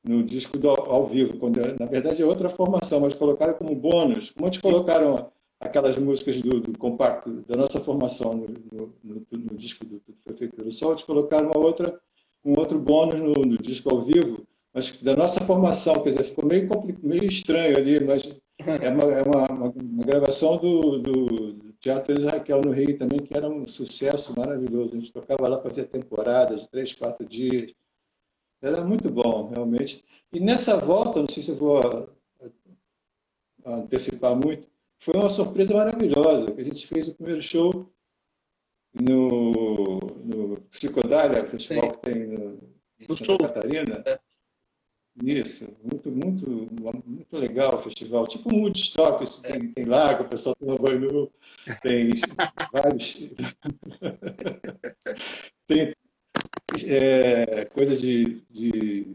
[0.06, 4.30] no disco do, ao vivo, quando na verdade é outra formação, mas colocaram como bônus,
[4.30, 9.56] como eles colocaram aquelas músicas do, do compacto da nossa formação no, no, no, no
[9.56, 11.98] disco do Tudo Foi Feito pelo Sol, eles colocaram uma outra,
[12.44, 16.68] um outro bônus no, disco ao vivo, mas da nossa formação, quer dizer, ficou meio,
[17.02, 22.62] meio estranho ali, mas é uma, é uma, uma, uma gravação do, do, Teatro Israel
[22.64, 24.96] no Rio também, que era um sucesso maravilhoso.
[24.96, 27.72] A gente tocava lá, fazia temporadas, três, quatro dias.
[28.66, 30.04] Era muito bom, realmente.
[30.32, 32.10] E nessa volta, não sei se eu vou
[33.64, 37.88] antecipar muito, foi uma surpresa maravilhosa, que a gente fez o primeiro show
[38.92, 41.90] no, no Psicodália, festival Sim.
[41.90, 42.58] que tem no,
[42.98, 43.52] em Santa.
[43.52, 44.02] Catarina.
[44.04, 44.18] É.
[45.22, 46.50] Isso, muito, muito,
[47.06, 48.26] muito legal o festival.
[48.26, 51.30] Tipo um Woodstock, isso tem, tem lago, o pessoal toma banho
[51.80, 52.10] tem
[52.72, 53.30] vários.
[55.66, 55.94] tem
[56.86, 59.06] é, coisas de, de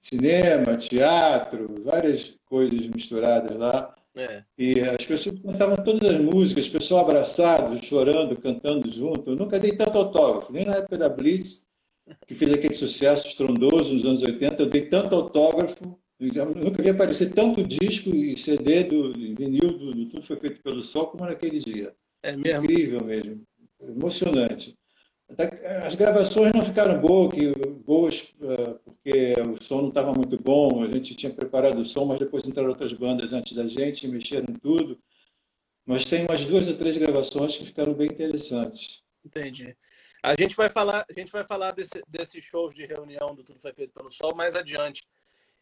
[0.00, 3.94] cinema, teatro, várias coisas misturadas lá.
[4.14, 4.44] É.
[4.58, 9.30] E as pessoas cantavam todas as músicas, pessoal abraçado, chorando, cantando junto.
[9.30, 11.66] Eu nunca dei tanto autógrafo, nem na época da Blitz,
[12.26, 16.90] que fez aquele sucesso estrondoso nos anos 80, eu dei tanto autógrafo, eu nunca vi
[16.90, 21.24] aparecer tanto disco e CD do vinil do, do Tudo Foi Feito pelo Sol como
[21.24, 21.94] naquele dia.
[22.22, 22.64] É mesmo?
[22.64, 23.42] Incrível mesmo,
[23.80, 24.76] emocionante.
[25.84, 27.34] As gravações não ficaram boas,
[27.84, 32.04] boas eh, porque o som não estava muito bom, a gente tinha preparado o som,
[32.04, 34.98] mas depois entraram outras bandas antes da gente, mexeram em tudo.
[35.84, 39.02] Mas tem umas duas ou três gravações que ficaram bem interessantes.
[39.24, 39.76] Entendi.
[40.22, 43.58] A gente vai falar, a gente vai falar desse, desses shows de reunião do Tudo
[43.58, 45.02] Foi Feito pelo Sol mais adiante.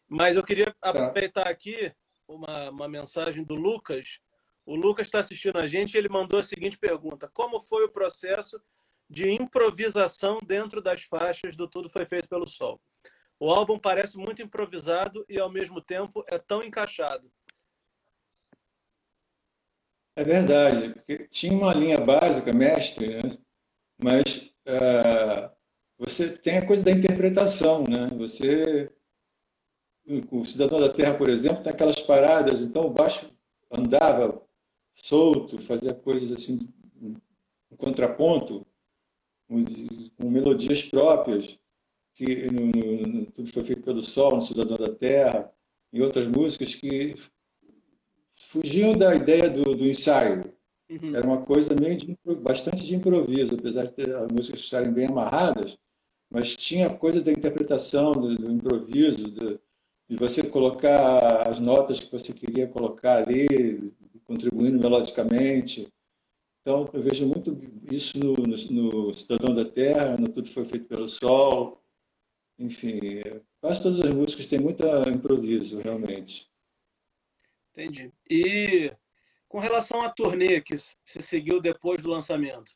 [0.07, 0.89] Mas eu queria tá.
[0.89, 1.91] aproveitar aqui
[2.27, 4.19] uma, uma mensagem do Lucas.
[4.63, 7.91] O Lucas está assistindo a gente e ele mandou a seguinte pergunta: Como foi o
[7.91, 8.61] processo
[9.11, 12.81] de improvisação dentro das faixas do Tudo Foi Feito pelo Sol?
[13.37, 17.29] O álbum parece muito improvisado e, ao mesmo tempo, é tão encaixado.
[20.15, 23.29] É verdade, porque tinha uma linha básica, mestre, né?
[24.01, 25.49] mas é,
[25.97, 28.09] você tem a coisa da interpretação, né?
[28.17, 28.91] Você,
[30.29, 33.31] o Cidadão da Terra, por exemplo, tem aquelas paradas, então o baixo
[33.69, 34.41] andava
[34.93, 36.59] solto, fazia coisas assim,
[37.01, 38.65] um contraponto,
[40.17, 41.59] com melodias próprias,
[42.15, 45.51] que no, no, tudo foi feito pelo Sol, no Cidadão da Terra,
[45.91, 47.15] e outras músicas que
[48.31, 50.53] fugiam da ideia do, do ensaio.
[50.89, 51.15] Uhum.
[51.15, 55.07] Era uma coisa meio de, bastante de improviso, apesar de ter, as músicas estarem bem
[55.07, 55.77] amarradas,
[56.29, 59.59] mas tinha a coisa da interpretação, do, do improviso, do,
[60.09, 63.91] de você colocar as notas que você queria colocar ali,
[64.25, 65.87] contribuindo melodicamente.
[66.61, 67.59] Então, eu vejo muito
[67.91, 68.55] isso no, no,
[69.07, 71.83] no Cidadão da Terra, no Tudo Foi Feito pelo Sol.
[72.59, 72.99] Enfim,
[73.59, 76.51] quase todas as músicas têm muito improviso, realmente.
[77.71, 78.11] Entendi.
[78.29, 78.91] E
[79.47, 82.73] com relação à turnê que se seguiu depois do lançamento,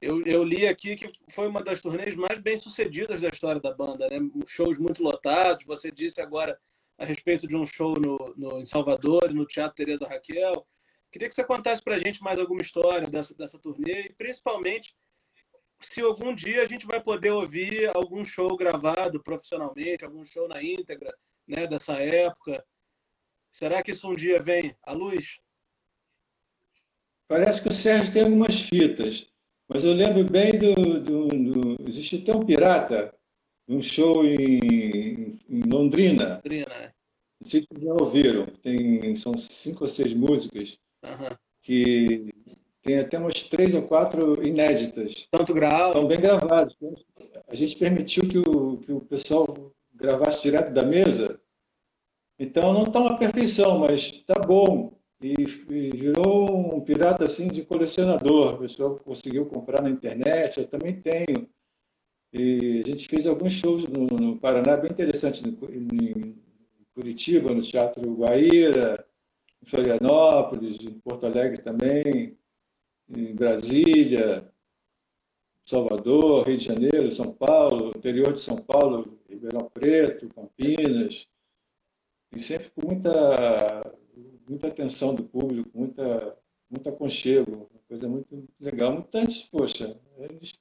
[0.00, 3.72] eu, eu, li aqui que foi uma das turnês mais bem sucedidas da história da
[3.72, 4.18] banda, né?
[4.46, 5.64] Shows muito lotados.
[5.64, 6.60] Você disse agora
[6.98, 10.66] a respeito de um show no, no em Salvador, no Teatro Teresa Raquel.
[11.14, 14.96] Queria que você contasse para a gente mais alguma história dessa, dessa turnê e principalmente
[15.80, 20.60] se algum dia a gente vai poder ouvir algum show gravado profissionalmente, algum show na
[20.60, 22.66] íntegra, né, dessa época.
[23.48, 25.38] Será que isso um dia vem à luz?
[27.28, 29.28] Parece que o Sérgio tem algumas fitas,
[29.68, 31.00] mas eu lembro bem do.
[31.00, 33.14] do, do existe até um pirata,
[33.68, 36.34] de um show em, em Londrina.
[36.42, 36.74] Londrina.
[36.74, 36.92] É.
[37.40, 41.36] Não sei se vocês já ouviram, tem, são cinco ou seis músicas uhum.
[41.62, 42.32] que
[42.82, 45.26] tem até umas três ou quatro inéditas.
[45.30, 45.88] Tanto grau.
[45.88, 46.74] Estão bem gravadas.
[47.48, 51.40] A gente permitiu que o, que o pessoal gravasse direto da mesa.
[52.38, 55.34] Então não está uma perfeição, mas está bom e,
[55.70, 58.54] e, virou um pirata assim de colecionador.
[58.54, 61.48] O pessoal conseguiu comprar na internet, eu também tenho.
[62.32, 66.36] E a gente fez alguns shows no, no Paraná bem interessantes, em
[66.92, 69.06] Curitiba, no Teatro Guaíra,
[69.64, 72.36] em Florianópolis, em Porto Alegre também,
[73.08, 74.52] em Brasília,
[75.64, 81.26] Salvador, Rio de Janeiro, São Paulo, interior de São Paulo, Ribeirão Preto, Campinas.
[82.30, 83.94] E sempre com muita
[84.46, 88.92] muita atenção do público, muita, muito aconchego, uma coisa muito legal.
[88.92, 90.52] Mutantes, poxa, eles,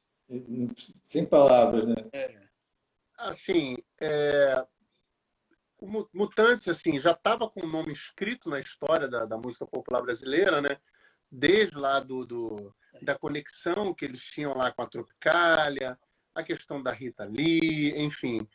[1.04, 1.96] sem palavras, né?
[2.14, 2.34] É.
[3.18, 4.66] Assim, é...
[5.84, 10.02] o Mutantes assim, já estava com o nome escrito na história da, da música popular
[10.02, 10.78] brasileira, né?
[11.30, 16.00] Desde lá do, do, da conexão que eles tinham lá com a Tropicália,
[16.34, 18.48] a questão da Rita Lee, enfim.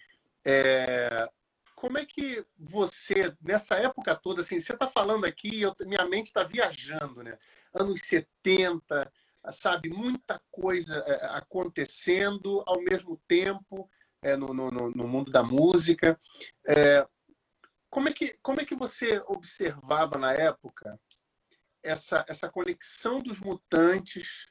[0.44, 1.28] É,
[1.74, 6.26] como é que você, nessa época toda, assim, você está falando aqui, eu, minha mente
[6.26, 7.38] está viajando, né?
[7.74, 9.12] Anos 70,
[9.50, 9.90] sabe?
[9.90, 13.88] Muita coisa é, acontecendo ao mesmo tempo
[14.22, 16.18] é, no, no, no, mundo da música.
[16.66, 17.06] É,
[17.90, 20.98] como, é que, como é que você observava na época
[21.82, 24.46] essa, essa conexão dos mutantes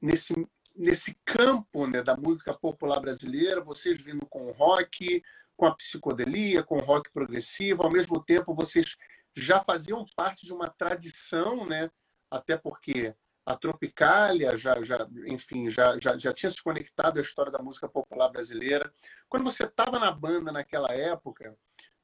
[0.00, 0.34] nesse,
[0.74, 5.22] nesse campo né, da música popular brasileira, vocês vindo com rock,
[5.56, 7.82] com a psicodelia, com o rock progressivo.
[7.82, 8.96] Ao mesmo tempo, vocês
[9.34, 11.90] já faziam parte de uma tradição, né?
[12.32, 17.52] até porque a Tropicália já, já, enfim, já, já, já tinha se conectado à história
[17.52, 18.92] da música popular brasileira.
[19.28, 21.56] Quando você estava na banda naquela época,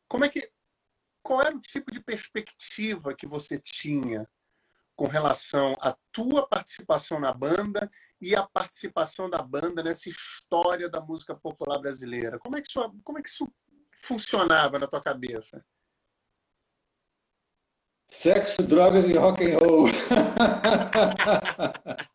[0.09, 0.51] como é que,
[1.23, 4.29] qual era o tipo de perspectiva que você tinha
[4.97, 7.90] com relação à tua participação na banda
[8.21, 12.38] e a participação da banda nessa história da música popular brasileira?
[12.38, 13.47] Como é que isso, como é que isso
[13.92, 15.64] funcionava na tua cabeça?
[18.11, 19.88] Sexo, drogas e rock and roll.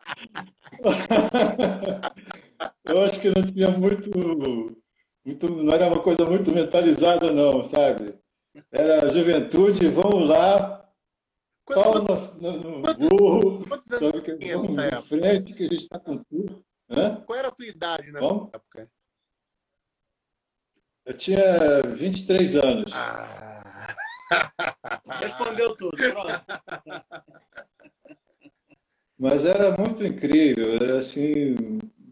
[2.85, 4.82] Eu acho que não tinha muito,
[5.25, 8.15] muito, não era uma coisa muito mentalizada não, sabe?
[8.71, 10.87] Era juventude, vamos lá,
[11.65, 16.17] pau no, no, no burro, sabe que vamos em frente, que a gente está com
[16.17, 16.63] tudo.
[16.89, 17.15] Hã?
[17.25, 18.49] Qual era a tua idade nessa Bom?
[18.53, 18.89] época?
[21.05, 22.91] Eu tinha 23 anos.
[22.93, 23.95] Ah.
[25.19, 26.41] Respondeu tudo, pronto.
[29.17, 31.55] Mas era muito incrível, era assim,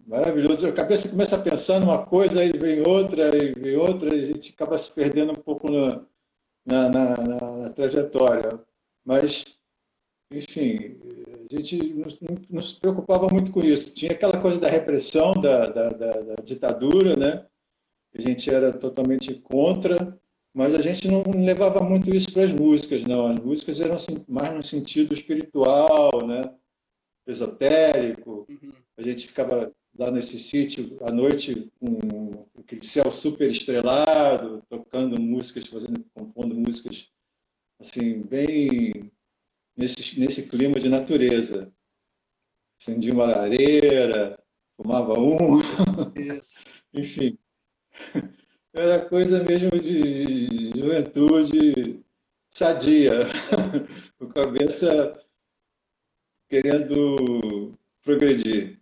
[0.05, 0.67] maravilhoso.
[0.67, 4.27] A cabeça começa a pensar numa coisa, aí vem outra, aí vem outra, e a
[4.27, 6.05] gente acaba se perdendo um pouco na,
[6.65, 7.17] na, na,
[7.57, 8.59] na trajetória.
[9.05, 9.43] Mas,
[10.31, 10.99] enfim,
[11.51, 12.05] a gente não,
[12.49, 13.93] não, se preocupava muito com isso.
[13.93, 17.45] Tinha aquela coisa da repressão, da, da, da, da ditadura, né?
[18.13, 20.19] A gente era totalmente contra,
[20.53, 23.27] mas a gente não levava muito isso para as músicas, não.
[23.27, 26.53] As músicas eram assim, mais no sentido espiritual, né?
[27.27, 28.45] esotérico.
[28.49, 28.73] Uhum.
[28.97, 35.67] A gente ficava lá nesse sítio à noite com aquele céu super estrelado, tocando músicas,
[35.67, 37.11] fazendo, compondo músicas
[37.79, 39.11] assim bem
[39.75, 41.73] nesse nesse clima de natureza.
[42.79, 44.41] Acendia uma lareira,
[44.75, 45.59] fumava um,
[46.93, 47.37] enfim
[48.73, 52.03] era coisa mesmo de juventude
[52.49, 53.11] sadia,
[54.17, 55.25] com a cabeça
[56.49, 58.80] querendo progredir.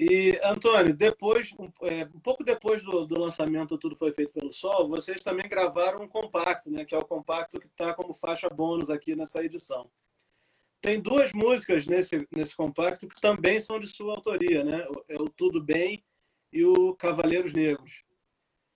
[0.00, 4.88] E, Antônio, depois, é, um pouco depois do, do, lançamento Tudo Foi Feito pelo Sol,
[4.88, 8.90] vocês também gravaram um compacto, né, que é o compacto que está como faixa bônus
[8.90, 9.90] aqui nessa edição.
[10.80, 14.86] Tem duas músicas nesse, nesse compacto que também são de sua autoria, né?
[15.08, 16.04] É o Tudo Bem
[16.52, 18.04] e o Cavaleiros Negros.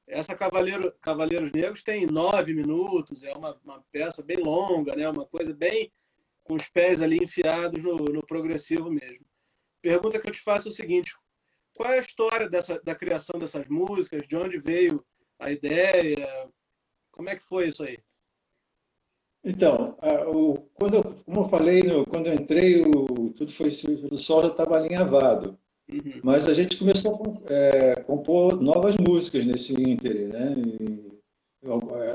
[0.08, 5.08] Essa Cavaleiro, Cavaleiros Negros tem nove minutos, é uma, uma, peça bem longa, né?
[5.08, 5.92] uma coisa bem
[6.42, 9.24] com os pés ali enfiados no, no, progressivo mesmo.
[9.82, 11.12] Pergunta que eu te faço é o seguinte:
[11.74, 14.26] qual é a história dessa, da criação dessas músicas?
[14.26, 15.04] De onde veio
[15.38, 16.48] a ideia?
[17.10, 17.98] Como é que foi isso aí?
[19.44, 19.96] Então,
[20.74, 23.72] quando eu, como eu falei, quando eu entrei, o Tudo Foi
[24.10, 25.58] o Sol já estava alinhavado.
[25.90, 26.20] Uhum.
[26.22, 30.54] Mas a gente começou a é, compor novas músicas nesse ínter, né?
[30.56, 31.12] E,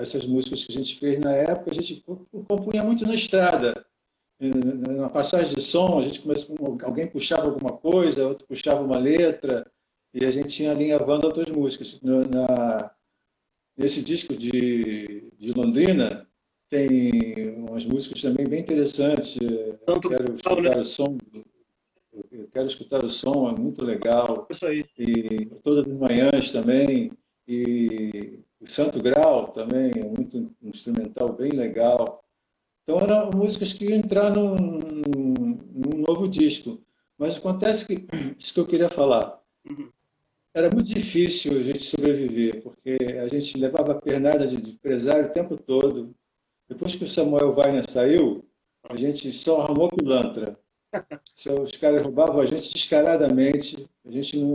[0.02, 2.04] essas músicas que a gente fez na época, a gente
[2.48, 3.86] compunha muito na estrada.
[4.40, 9.66] Na passagem de som, a gente começou, alguém puxava alguma coisa, outro puxava uma letra,
[10.14, 12.00] e a gente tinha alinhavando outras músicas.
[12.02, 12.92] Na,
[13.76, 16.28] nesse disco de, de Londrina,
[16.70, 19.38] tem umas músicas também bem interessantes.
[19.86, 20.78] Tanto Quero escutar né?
[20.78, 21.18] o som
[22.32, 24.48] eu quero escutar o som, é muito legal.
[24.50, 24.86] Isso aí.
[24.98, 27.12] E todas as manhãs também.
[27.48, 32.24] E o Santo Grau também é muito um instrumental bem legal.
[32.88, 36.82] Então eram músicas que iam entrar num, num novo disco.
[37.18, 38.08] Mas acontece que
[38.40, 39.44] isso que eu queria falar.
[39.70, 39.92] Uhum.
[40.54, 45.32] Era muito difícil a gente sobreviver, porque a gente levava a pernada de empresário o
[45.34, 46.16] tempo todo.
[46.70, 48.46] Depois que o Samuel Weiner saiu,
[48.84, 50.58] a gente só arrumou pilantra.
[51.62, 54.54] Os caras roubavam a gente descaradamente, a gente não,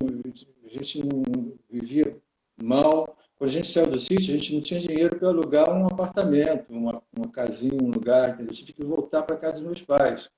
[0.64, 2.16] a gente não vivia
[2.56, 3.14] mal.
[3.42, 6.72] Quando a gente saiu do sítio, a gente não tinha dinheiro para alugar um apartamento,
[6.72, 8.34] uma, uma casinha, um lugar.
[8.34, 10.30] A gente tinha que voltar para casa dos meus pais.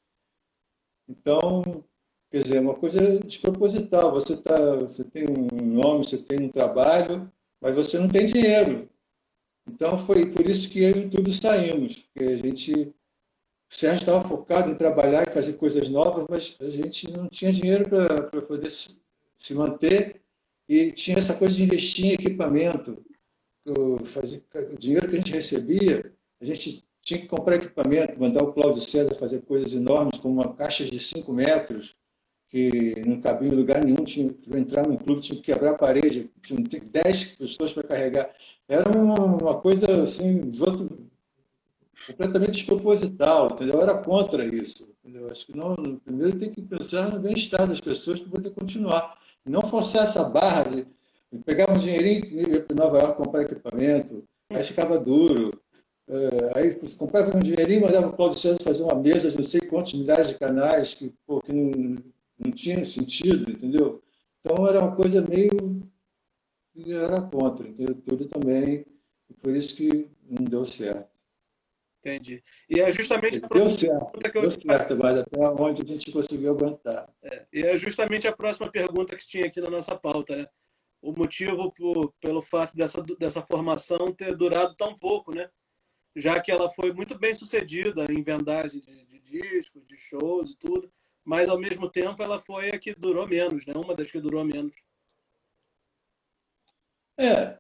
[1.07, 1.85] Então,
[2.31, 4.11] quer dizer, uma coisa desproposital.
[4.11, 8.89] Você, tá, você tem um nome, você tem um trabalho, mas você não tem dinheiro.
[9.69, 12.95] Então, foi por isso que eu e o YouTube saímos, porque a gente
[13.71, 17.53] o Sérgio estava focado em trabalhar e fazer coisas novas, mas a gente não tinha
[17.53, 18.99] dinheiro para poder se,
[19.53, 20.24] manter
[20.69, 23.05] e tinha essa coisa de investir em equipamento.
[23.67, 23.99] O,
[24.79, 29.15] dinheiro que a gente recebia, a gente tinha que comprar equipamento, mandar o Cláudio César
[29.15, 31.97] fazer coisas enormes, como uma caixa de 5 metros,
[32.49, 35.79] que não cabia em lugar nenhum, tinha que entrar num clube, tinha que quebrar a
[35.79, 38.33] parede, tinha 10 pessoas para carregar.
[38.69, 41.11] Era uma coisa assim, de outro,
[42.07, 43.75] completamente desproposital, entendeu?
[43.75, 45.31] Eu era contra isso, entendeu?
[45.31, 49.19] Acho que não, primeiro tem que pensar no bem-estar das pessoas para poder continuar.
[49.47, 50.87] Não forçar essa barra de
[51.45, 55.53] pegar um dinheirinho e ir para Nova York comprar equipamento, aí ficava duro.
[56.07, 59.61] É, aí comprava um dinheirinho, mandava o Paulo César fazer uma mesa de não sei
[59.63, 62.03] quantos milhares de canais, que, pô, que não,
[62.39, 64.03] não tinha sentido, entendeu?
[64.41, 65.83] Então era uma coisa meio.
[66.87, 67.95] era contra, entendeu?
[67.95, 68.85] Tudo também.
[69.31, 71.14] E por isso que não deu certo.
[72.05, 72.43] Entendi.
[72.69, 74.43] E é justamente a deu certo, que eu...
[74.43, 77.11] deu certo, mas até onde a gente conseguiu aguentar.
[77.23, 80.47] É, e é justamente a próxima pergunta que tinha aqui na nossa pauta, né?
[81.01, 85.49] O motivo por, pelo fato dessa, dessa formação ter durado tão pouco, né?
[86.15, 90.59] Já que ela foi muito bem sucedida em vendagem de, de discos, de shows e
[90.59, 90.93] tudo,
[91.25, 93.73] mas ao mesmo tempo ela foi a que durou menos, né?
[93.75, 94.75] Uma das que durou menos.
[97.19, 97.59] É,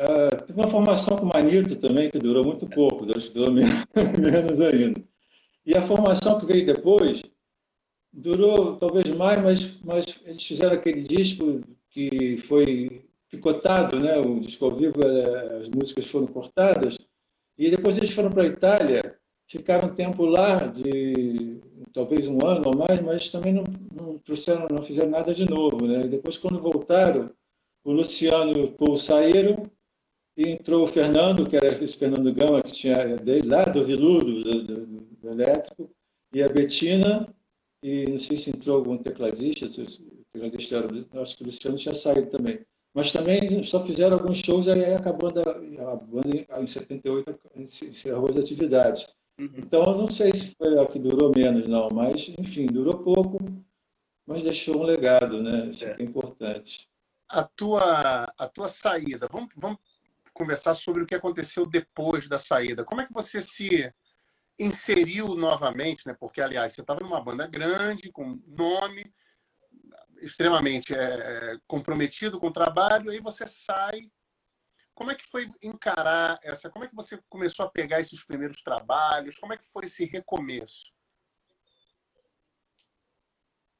[0.00, 3.52] Uh, teve uma formação com o Manito também, que durou muito pouco, durou
[4.18, 5.04] menos ainda.
[5.66, 7.20] E a formação que veio depois
[8.10, 14.18] durou talvez mais, mas, mas eles fizeram aquele disco que foi picotado, né?
[14.18, 14.94] o disco ao vivo,
[15.60, 16.96] as músicas foram cortadas,
[17.58, 21.60] e depois eles foram para a Itália, ficaram um tempo lá, de
[21.92, 25.86] talvez um ano ou mais, mas também não, não trouxeram, não fizeram nada de novo.
[25.86, 26.06] Né?
[26.06, 27.30] E depois, quando voltaram,
[27.84, 29.70] o Luciano e o Paul saíram,
[30.40, 32.96] e entrou o Fernando, que era esse Fernando Gama, que tinha
[33.44, 35.90] lá do Viludo, do, do, do, elétrico,
[36.32, 37.28] e a Betina,
[37.82, 39.68] e não sei se entrou algum tecladista,
[40.32, 42.64] tecladista era, acho que o Luciano tinha saído também.
[42.94, 48.38] Mas também só fizeram alguns shows, aí acabou a, a banda em 78 encerrou as
[48.38, 49.08] atividades.
[49.38, 49.50] Uhum.
[49.58, 53.38] Então, eu não sei se foi a que durou menos, não, mas, enfim, durou pouco,
[54.26, 55.66] mas deixou um legado, né?
[55.66, 56.88] Isso é, é importante.
[57.28, 59.78] A tua, a tua saída, vamos, vamos
[60.40, 62.82] conversar sobre o que aconteceu depois da saída.
[62.82, 63.92] Como é que você se
[64.58, 66.16] inseriu novamente, né?
[66.18, 69.04] Porque, aliás, você estava numa banda grande, com nome,
[70.22, 74.10] extremamente é, comprometido com o trabalho, aí você sai.
[74.94, 76.70] Como é que foi encarar essa?
[76.70, 79.38] Como é que você começou a pegar esses primeiros trabalhos?
[79.38, 80.90] Como é que foi esse recomeço?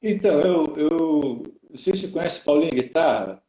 [0.01, 3.43] Então, eu, eu não sei se você conhece Paulinho Guitarra,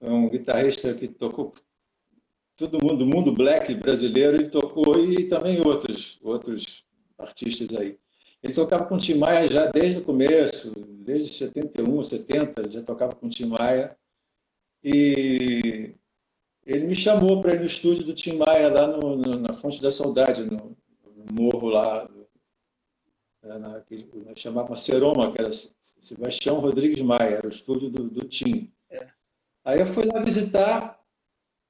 [0.00, 1.52] é um guitarrista que tocou
[2.68, 6.86] todo mundo do mundo black brasileiro ele tocou e também outros outros
[7.18, 7.98] artistas aí.
[8.42, 10.72] Ele tocava com Tim Maia já desde o começo,
[11.04, 13.96] desde 71, 70, já tocava com Tim Maia.
[14.82, 15.94] E
[16.66, 19.80] ele me chamou para ir no estúdio do Tim Maia lá no, no, na Fonte
[19.80, 20.76] da Saudade, no,
[21.16, 22.08] no morro lá,
[23.44, 28.26] é, na, que chamava Seroma, que era Sebastião Rodrigues Maia, era o estúdio do, do
[28.26, 28.72] Tim.
[28.90, 29.08] É.
[29.64, 31.01] Aí eu fui lá visitar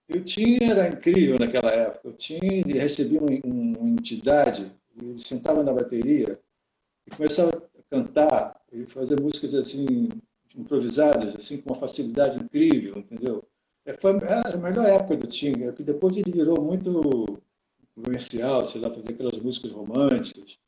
[0.09, 6.39] eu tinha, era incrível naquela época, eu tinha, recebia uma, entidade, ele sentava na bateria
[7.07, 10.09] e começava a cantar e fazer músicas assim,
[10.57, 13.45] improvisadas, assim, com uma facilidade incrível, entendeu?
[13.85, 17.41] É, foi a melhor época do Tim, é que depois ele virou muito
[17.95, 20.59] comercial, sei lá, fazer aquelas músicas românticas.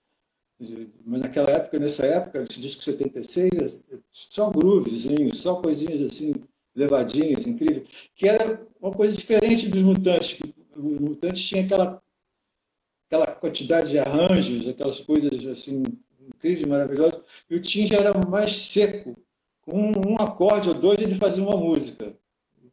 [1.05, 6.35] Mas naquela época, nessa época, esse disco 76, é só groovezinho, só coisinhas assim,
[6.75, 10.41] levadinhas, incríveis, que era uma coisa diferente dos mutantes.
[10.77, 12.03] Os mutantes tinham aquela,
[13.07, 15.85] aquela quantidade de arranjos, aquelas coisas assim
[16.21, 19.17] incríveis, maravilhosas, e o Tim já era mais seco.
[19.63, 22.15] Com um acorde ou dois ele fazia uma música.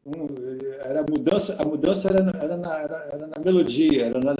[0.06, 0.28] Um,
[0.84, 4.36] era a mudança, a mudança era, era, na, era, era na melodia, era na,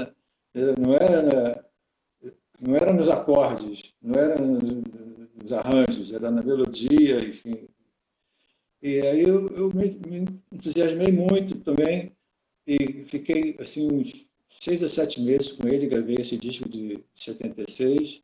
[0.78, 1.64] não era na,
[2.60, 7.68] não era nos acordes, não era nos arranjos, era na melodia, enfim,
[8.82, 12.12] e aí eu, eu me, me, entusiasmei muito também
[12.66, 18.24] e fiquei assim uns seis a sete meses com ele, gravei esse disco de 76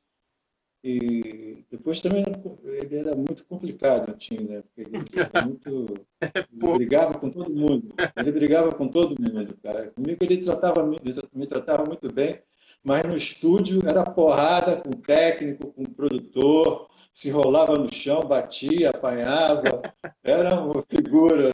[0.83, 2.23] e depois também
[2.63, 4.61] ele era muito complicado, tinha, né?
[4.63, 5.93] Porque ele, muito,
[6.53, 9.91] ele brigava com todo mundo, ele brigava com todo mundo, cara.
[9.91, 12.39] Comigo ele tratava me tratava muito bem,
[12.87, 18.21] mas no estúdio era porrada com o técnico, com o produtor, se rolava no chão,
[18.21, 19.81] batia, apanhava,
[20.23, 21.51] era uma figura.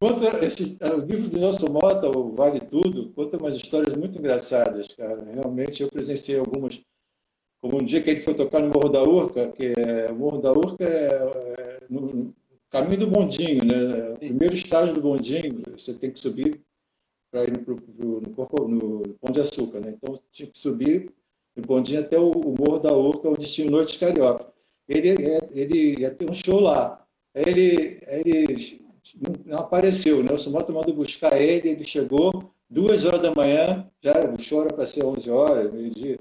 [0.00, 4.88] Conta esse, o livro do Nelson Mota, o Vale Tudo, conta umas histórias muito engraçadas,
[4.88, 5.24] cara.
[5.32, 6.82] Realmente eu presenciei algumas,
[7.60, 10.38] como um dia que ele foi tocar no Morro da Urca, que é, o Morro
[10.38, 12.34] da Urca é, é no
[12.70, 14.10] caminho do bondinho, né?
[14.14, 16.60] O primeiro estágio do bondinho, você tem que subir
[17.30, 19.94] para ir no, no, no, no Pão de Açúcar, né?
[19.96, 21.12] Então tinha que subir
[21.54, 24.52] no bondinho até o, o Morro da Urca, onde tinha Noite Carioca.
[24.88, 25.16] Ele,
[25.52, 27.04] ele ia ter um show lá.
[27.34, 28.86] Ele, ele
[29.44, 30.20] não apareceu.
[30.20, 34.62] O Nelson Mota mandou buscar ele, ele chegou duas horas da manhã, já o show
[34.62, 36.18] era para ser 11 horas, meio-dia,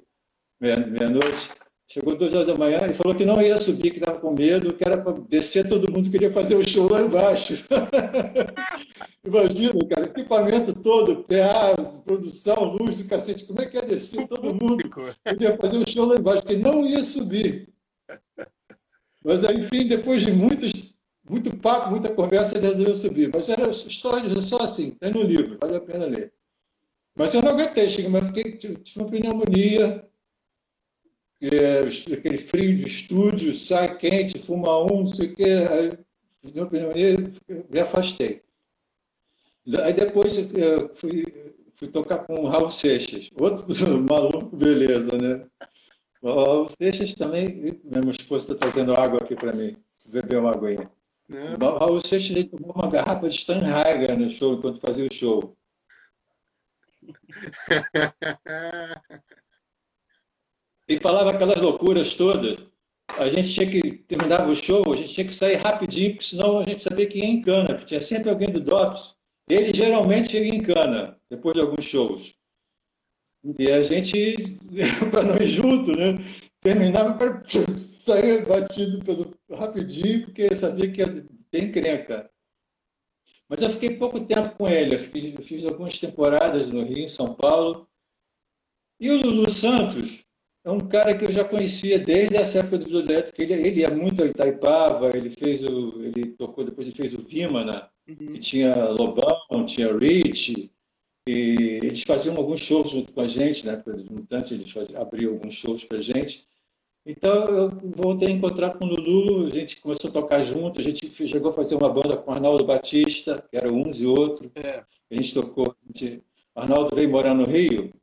[0.59, 1.49] meia-noite.
[1.87, 4.73] Chegou duas horas da manhã e falou que não ia subir, que estava com medo,
[4.73, 7.63] que era para descer, todo mundo queria fazer o show lá embaixo.
[9.23, 14.83] Imagina, cara, equipamento todo, PA, produção, luz, cacete, como é que ia descer todo mundo?
[15.25, 17.69] Queria fazer o show lá embaixo, que não ia subir.
[19.23, 20.95] Mas, enfim, depois de muitos,
[21.29, 23.31] muito papo, muita conversa, ele resolveu subir.
[23.33, 26.33] Mas era história só assim, tem no livro, vale a pena ler.
[27.15, 30.05] Mas eu não aguentei, cheguei, mas fiquei, tive uma pneumonia,
[31.53, 31.81] é,
[32.13, 35.91] aquele frio de estúdio, sai quente, fuma um, não sei o quê, aí
[36.55, 37.15] uma pneumonia,
[37.69, 38.43] me afastei.
[39.83, 41.25] Aí depois eu fui,
[41.73, 43.65] fui tocar com o Raul Seixas, outro
[44.07, 45.47] maluco, beleza, né?
[46.21, 49.75] O Raul Seixas também, minha esposa está trazendo água aqui para mim,
[50.11, 50.89] beber uma aguinha.
[51.31, 51.63] É.
[51.63, 55.57] O Raul Seixas tomou uma garrafa de Steinheiger no show, enquanto fazia o show.
[60.87, 62.57] e falava aquelas loucuras todas.
[63.17, 66.59] A gente tinha que, terminava o show, a gente tinha que sair rapidinho, porque senão
[66.59, 69.15] a gente sabia que ia em cana, porque tinha sempre alguém do DOPS.
[69.47, 72.35] Ele geralmente chega em cana, depois de alguns shows.
[73.59, 74.35] E a gente,
[75.11, 76.17] para não ir junto, né?
[76.65, 77.43] terminava para
[77.77, 82.31] sair batido pelo, rapidinho, porque sabia que ia ter encrenca.
[83.47, 84.95] Mas eu fiquei pouco tempo com ele.
[84.95, 87.87] Eu, fiquei, eu fiz algumas temporadas no Rio, em São Paulo.
[88.99, 90.25] E o Lulu Santos,
[90.65, 93.39] é um cara que eu já conhecia desde essa época do Elétrico.
[93.39, 97.19] Ele, ele ia muito a Itaipava, ele fez o, ele tocou, depois ele fez o
[97.19, 98.15] Vimana, uhum.
[98.15, 100.71] que tinha Lobão, tinha Rich,
[101.27, 103.75] e eles faziam alguns shows junto com a gente, né?
[103.75, 106.47] Dos Mutantes, eles faziam, abriam alguns shows para a gente.
[107.05, 110.83] Então eu voltei a encontrar com o Lulu, a gente começou a tocar junto, a
[110.83, 114.51] gente chegou a fazer uma banda com o Arnaldo Batista, que era uns e outro.
[114.55, 114.83] É.
[115.11, 116.23] A gente tocou, a gente,
[116.55, 117.93] Arnaldo veio morar no Rio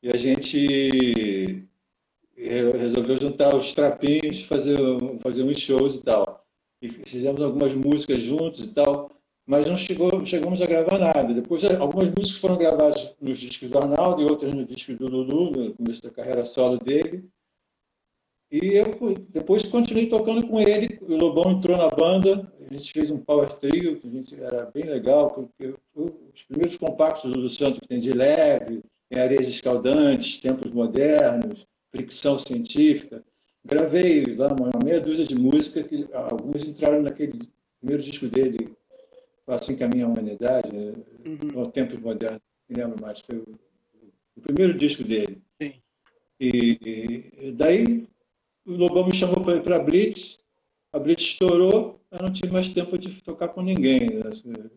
[0.00, 1.66] e a gente
[2.36, 4.76] resolveu juntar os trapinhos, fazer,
[5.20, 6.44] fazer uns shows e tal.
[6.82, 9.10] E fizemos algumas músicas juntos e tal,
[9.46, 11.32] mas não chegou, chegamos a gravar nada.
[11.32, 15.50] Depois, algumas músicas foram gravadas nos discos do Arnaldo e outras no disco do Lulu,
[15.50, 17.28] no começo da carreira solo dele.
[18.50, 18.94] E eu
[19.30, 20.98] depois continuei tocando com ele.
[21.02, 24.66] O Lobão entrou na banda, a gente fez um power trio, que a gente, era
[24.66, 30.40] bem legal, porque os primeiros compactos do Santos que tem de leve, tem areias escaldantes,
[30.40, 31.66] tempos modernos,
[31.96, 33.24] fricção científica.
[33.64, 37.40] Gravei lá uma meia dúzia de música que alguns entraram naquele
[37.80, 38.76] primeiro disco dele,
[39.46, 40.92] Assim Caminha a Humanidade, né?
[41.24, 41.70] uhum.
[41.70, 43.44] Tempos Modernos, não lembro mais, foi o,
[44.36, 45.40] o primeiro disco dele.
[45.60, 45.74] Sim.
[46.40, 48.04] E, e daí
[48.66, 50.40] o Lobão me chamou para ir para a Blitz,
[50.92, 54.10] a Blitz estourou, eu não tive mais tempo de tocar com ninguém.
[54.10, 54.70] Né?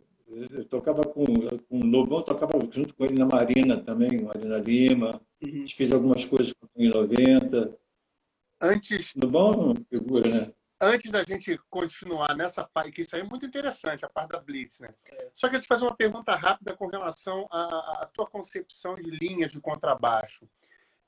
[0.52, 5.20] Eu tocava com, com o Lobão, tocava junto com ele na Marina também, Marina Lima,
[5.42, 5.68] uhum.
[5.68, 7.78] fez algumas coisas em 90.
[8.62, 9.14] Antes.
[9.16, 10.54] Lobão é figura, né?
[10.82, 14.40] Antes da gente continuar nessa parte, que isso aí é muito interessante, a parte da
[14.40, 14.94] Blitz, né?
[15.34, 19.10] Só que eu te fazer uma pergunta rápida com relação à, à tua concepção de
[19.10, 20.48] linhas de contrabaixo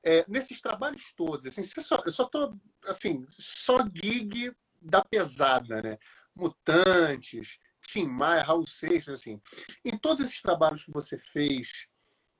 [0.03, 4.51] é, nesses trabalhos todos, assim, só, eu só tô, assim, só gig
[4.81, 5.97] da pesada, né?
[6.35, 9.39] Mutantes, Tim Maia, Raul Seixas, assim.
[9.85, 11.87] Em todos esses trabalhos que você fez,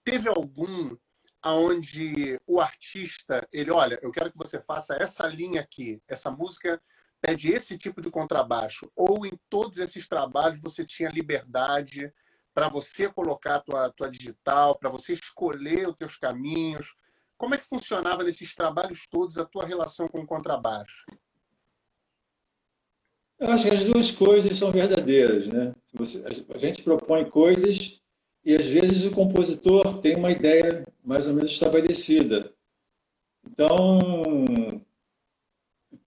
[0.03, 0.95] teve algum
[1.41, 6.81] aonde o artista, ele, olha, eu quero que você faça essa linha aqui, essa música
[7.19, 12.11] pede esse tipo de contrabaixo, ou em todos esses trabalhos você tinha liberdade
[12.53, 16.95] para você colocar a tua, tua digital, para você escolher os teus caminhos,
[17.37, 21.05] como é que funcionava nesses trabalhos todos a tua relação com o contrabaixo?
[23.39, 25.73] Eu acho que as duas coisas são verdadeiras, né?
[26.53, 28.00] A gente propõe coisas
[28.43, 32.51] e às vezes o compositor tem uma ideia mais ou menos estabelecida.
[33.49, 34.81] Então,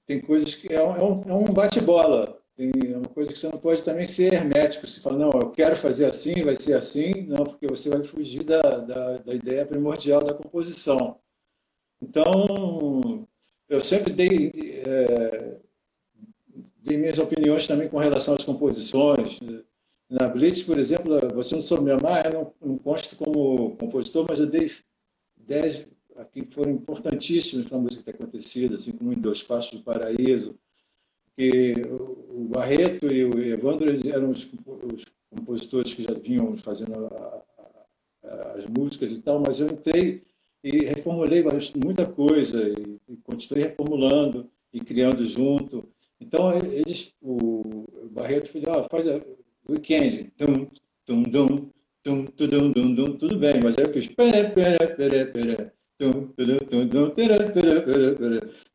[0.07, 2.41] tem coisas que é um, é um é bate-bola.
[2.57, 4.87] É uma coisa que você não pode também ser hermético.
[4.87, 7.23] Você fala, não, eu quero fazer assim, vai ser assim.
[7.27, 11.19] Não, porque você vai fugir da, da, da ideia primordial da composição.
[12.01, 13.27] Então,
[13.69, 14.53] eu sempre dei,
[14.87, 15.57] é,
[16.79, 19.41] dei minhas opiniões também com relação às composições.
[20.09, 24.27] Na Blitz, por exemplo, você não soube me amar, eu não, não consto como compositor,
[24.29, 24.71] mas eu dei
[25.37, 29.85] dez aqui foram importantíssimos para a música ter acontecido, assim como em Dois Passos do
[29.85, 30.59] Paraíso,
[31.37, 34.49] que o Barreto e o Evandro eram os,
[34.93, 37.43] os compositores que já vinham fazendo a,
[38.25, 40.23] a, as músicas e tal, mas eu entrei
[40.63, 41.45] e reformulei
[41.85, 45.89] muita coisa e, e continuei reformulando e criando junto.
[46.21, 49.07] Então, eles, o Barreto falou, ah, faz
[49.69, 50.67] weekend, tum,
[51.07, 51.71] tum, dum,
[52.03, 54.09] tum, tudum, dum, dum, tudo bem, mas aí eu fiz,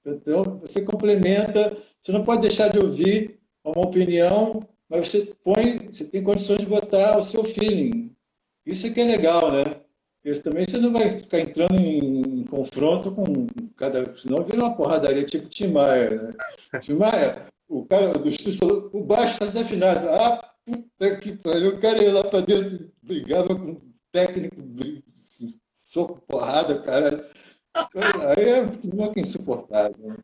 [0.05, 6.05] Então, você complementa, você não pode deixar de ouvir uma opinião, mas você põe, você
[6.05, 8.15] tem condições de botar o seu feeling.
[8.65, 9.63] Isso é que é legal, né?
[10.21, 14.13] Porque também você não vai ficar entrando em, em confronto com cada.
[14.15, 16.33] Senão vira uma porradaria tipo Tim Maia, né?
[16.81, 20.09] Tim Maia, o cara do estúdio falou: o baixo está desafinado.
[20.09, 24.55] Ah, puta que pariu, o cara ia lá para dentro, brigava com o técnico,
[25.73, 27.27] soco, porrada, cara.
[27.73, 29.95] Aí é um insuportável.
[29.97, 30.17] Né?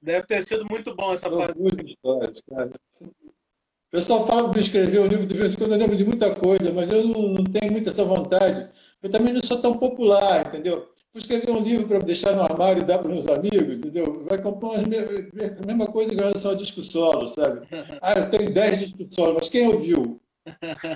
[0.00, 1.58] Deve ter sido muito bom essa parte.
[1.60, 6.34] O pessoal fala para escrever um livro, de vez em quando eu lembro de muita
[6.34, 8.68] coisa, mas eu não, não tenho muita essa vontade.
[9.02, 10.91] Eu também não sou tão popular, entendeu?
[11.12, 14.24] Vou escrever um livro para deixar no armário e dar para meus amigos, entendeu?
[14.26, 17.66] Vai comprar a mesma coisa que relação ao disco solo, sabe?
[18.00, 20.18] Ah, eu tenho 10 discos solo, mas quem ouviu?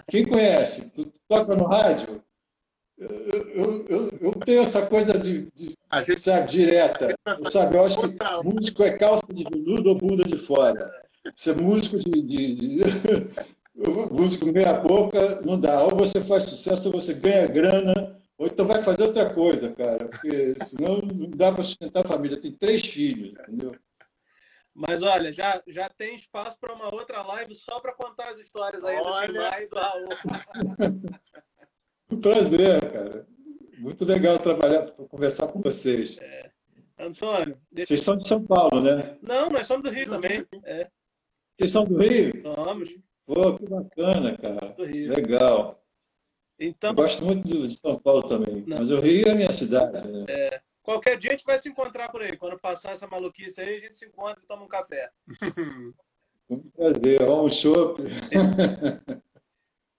[0.09, 0.91] Quem conhece?
[0.91, 2.23] Tu toca no rádio?
[2.99, 5.75] Eu, eu, eu, eu, tenho essa coisa de, de
[6.07, 7.15] gente, sabe, direta.
[7.51, 10.91] Sabe, eu acho que músico é calça de veludo ou bunda de fora.
[11.35, 12.85] Ser músico de, de, de
[14.11, 15.83] músico meia boca não dá.
[15.83, 20.09] Ou você faz sucesso, ou você ganha grana, ou então vai fazer outra coisa, cara.
[20.09, 22.41] Porque senão não dá para sustentar a família.
[22.41, 23.75] Tem três filhos, entendeu?
[24.75, 28.85] Mas olha, já, já tem espaço para uma outra live só para contar as histórias
[28.85, 29.27] aí olha.
[29.27, 30.09] do Chimai e do Raul.
[32.11, 33.27] Um prazer, cara.
[33.79, 36.19] Muito legal trabalhar, conversar com vocês.
[36.19, 36.51] É.
[36.99, 37.59] Antônio.
[37.73, 37.89] Deixa...
[37.89, 39.17] Vocês são de São Paulo, né?
[39.23, 40.47] Não, nós somos do Rio também.
[40.65, 40.91] É.
[41.55, 42.43] Vocês são do Rio?
[42.43, 42.91] Somos.
[43.25, 44.75] Pô, que bacana, cara.
[44.75, 45.11] Do Rio.
[45.11, 45.83] Legal.
[46.59, 46.91] Então...
[46.91, 48.65] Eu gosto muito de São Paulo também.
[48.67, 48.79] Não.
[48.79, 50.07] Mas o Rio é a minha cidade.
[50.07, 50.25] Né?
[50.29, 50.61] É.
[50.83, 52.37] Qualquer dia a gente vai se encontrar por aí.
[52.37, 55.11] Quando passar essa maluquice aí, a gente se encontra e toma um café.
[56.49, 57.19] Um prazer.
[57.27, 58.01] Vamos um chopp.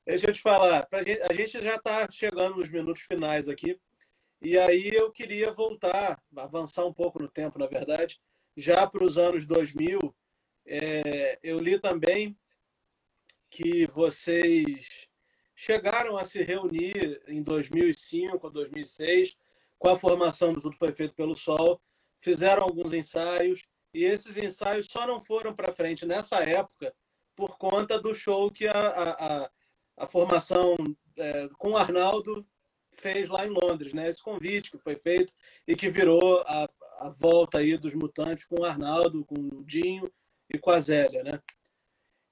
[0.05, 0.87] Deixa eu te falar,
[1.29, 3.77] a gente já está chegando nos minutos finais aqui,
[4.41, 8.17] e aí eu queria voltar, avançar um pouco no tempo, na verdade,
[8.55, 10.15] já para os anos 2000.
[10.65, 12.37] É, eu li também
[13.49, 15.09] que vocês
[15.57, 19.35] chegaram a se reunir em 2005, 2006,
[19.77, 21.81] com a formação do Tudo Foi Feito pelo Sol,
[22.19, 26.93] fizeram alguns ensaios, e esses ensaios só não foram para frente nessa época
[27.35, 29.49] por conta do show que a, a, a
[29.97, 30.75] a formação
[31.17, 32.47] é, com o Arnaldo
[32.91, 34.07] fez lá em Londres, né?
[34.07, 35.33] Esse convite que foi feito
[35.67, 40.11] e que virou a, a volta aí dos mutantes com o Arnaldo, com o Dinho
[40.53, 41.41] e com a Zélia, né?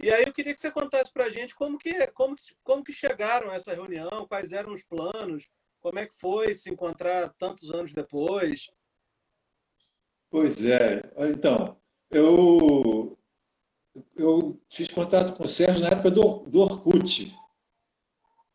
[0.06, 2.94] E aí eu queria que você contasse para a gente como que, como, como que
[2.94, 5.50] chegaram a essa reunião, quais eram os planos,
[5.82, 8.70] como é que foi se encontrar tantos anos depois.
[10.30, 11.02] Pois é,
[11.32, 11.76] então,
[12.12, 13.18] eu,
[14.16, 17.36] eu fiz contato com o Sérgio na época do, do Orkut,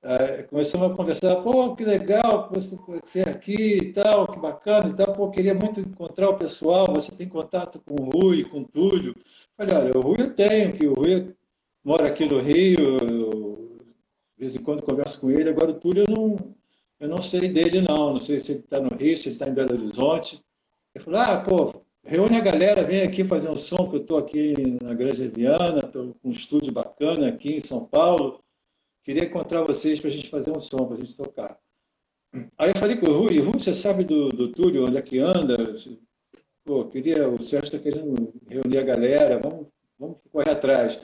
[0.02, 4.94] é, começamos a conversar, pô, que legal você, você aqui e tal, que bacana e
[4.94, 8.64] tal, pô, queria muito encontrar o pessoal, você tem contato com o Rui, com o
[8.64, 9.14] Túlio.
[9.58, 11.36] Falei, olha, o Rui eu tenho, que o Rui
[11.84, 13.78] mora aqui no Rio, eu,
[14.28, 16.54] de vez em quando converso com ele, agora o Túlio eu não,
[16.98, 19.48] eu não sei dele não, não sei se ele está no Rio, se ele está
[19.48, 20.40] em Belo Horizonte.
[20.94, 24.18] Eu falei, ah, pô, reúne a galera, vem aqui fazer um som, que eu estou
[24.18, 28.42] aqui na Grande Viana, estou com um estúdio bacana aqui em São Paulo,
[29.02, 31.58] Queria encontrar vocês para a gente fazer um som, para a gente tocar.
[32.58, 35.18] Aí eu falei com o Rui, Rui, você sabe do, do Túlio, onde é que
[35.18, 35.74] anda?
[36.64, 41.00] Pô, queria, o Sérgio está querendo reunir a galera, vamos, vamos correr atrás.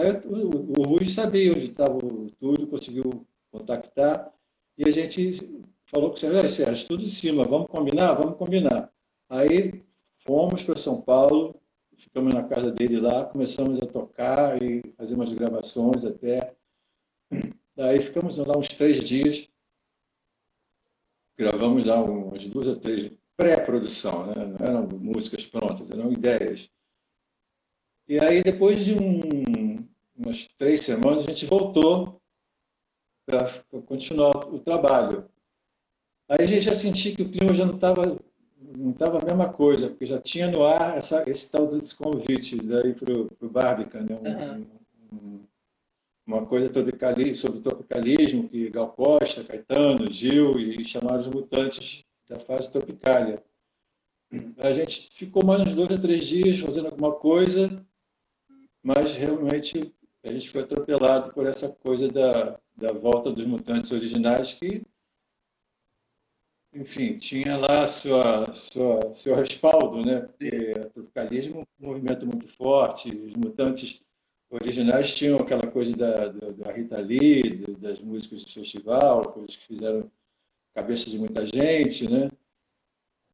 [0.00, 4.32] Aí o, o Rui sabia onde estava o Túlio, conseguiu contactar,
[4.78, 8.14] e a gente falou com o Sérgio, Sérgio, tudo em cima, vamos combinar?
[8.14, 8.90] Vamos combinar.
[9.28, 9.84] Aí
[10.14, 11.54] fomos para São Paulo,
[11.98, 16.54] ficamos na casa dele lá, começamos a tocar e fazer umas gravações até.
[17.76, 19.50] Daí ficamos lá uns três dias,
[21.36, 24.46] gravamos lá umas duas ou três pré-produção, né?
[24.46, 26.70] não eram músicas prontas, eram ideias.
[28.10, 29.44] E aí, depois de um,
[30.24, 32.20] umas três semanas, a gente voltou
[33.26, 33.48] para
[33.86, 35.28] continuar o trabalho.
[36.28, 38.18] Aí a gente já sentia que o clima já não estava
[38.76, 42.56] não estava a mesma coisa, porque já tinha no ar essa, esse tal desse convite
[42.56, 44.16] daí para o Barbican, né?
[44.16, 44.66] Um, uhum.
[45.12, 45.40] um,
[46.26, 46.70] uma coisa
[47.34, 53.42] sobre tropicalismo, que Gal Costa, Caetano, Gil e chamaram os mutantes da fase tropicália.
[54.58, 57.84] A gente ficou mais uns dois ou três dias fazendo alguma coisa,
[58.82, 59.92] mas realmente
[60.22, 64.82] a gente foi atropelado por essa coisa da, da volta dos mutantes originais que,
[66.72, 70.20] enfim, tinha lá sua, sua, seu respaldo, né?
[70.20, 74.00] Porque o tropicalismo é um movimento muito forte, os mutantes
[74.50, 79.66] originais tinham aquela coisa da, da, da Rita Lee, das músicas do festival, coisas que
[79.66, 80.10] fizeram
[80.74, 82.30] cabeça de muita gente, né?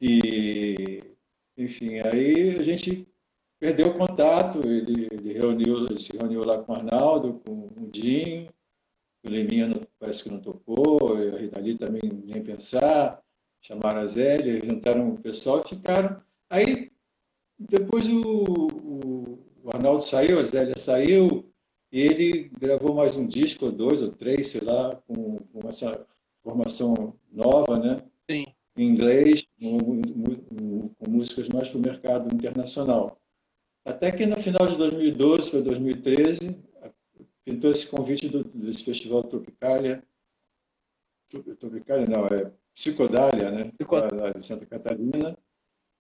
[0.01, 1.03] E,
[1.57, 3.09] enfim, aí a gente
[3.59, 7.88] perdeu o contato, ele, ele reuniu, ele se reuniu lá com o Arnaldo, com o
[7.90, 8.48] Dinho,
[9.24, 13.22] o Leminha não, parece que não tocou, a Ridali também nem pensar,
[13.61, 16.22] chamaram a Zélia, juntaram o pessoal e ficaram.
[16.48, 16.92] Aí,
[17.59, 21.50] depois o, o, o Arnaldo saiu, a Zélia saiu,
[21.90, 26.07] e ele gravou mais um disco, ou dois ou três, sei lá, com, com essa
[26.42, 28.02] formação nova, né?
[28.30, 28.46] Sim.
[28.76, 30.02] Em inglês, com,
[30.98, 33.18] com músicas mais para o mercado internacional.
[33.87, 36.61] Até que no final de 2012 foi 2013,
[37.45, 40.03] pintou esse convite do, desse festival Tropicália.
[41.61, 43.70] Tropicália não, é Psicodália, né?
[44.12, 45.39] Lá de Santa Catarina.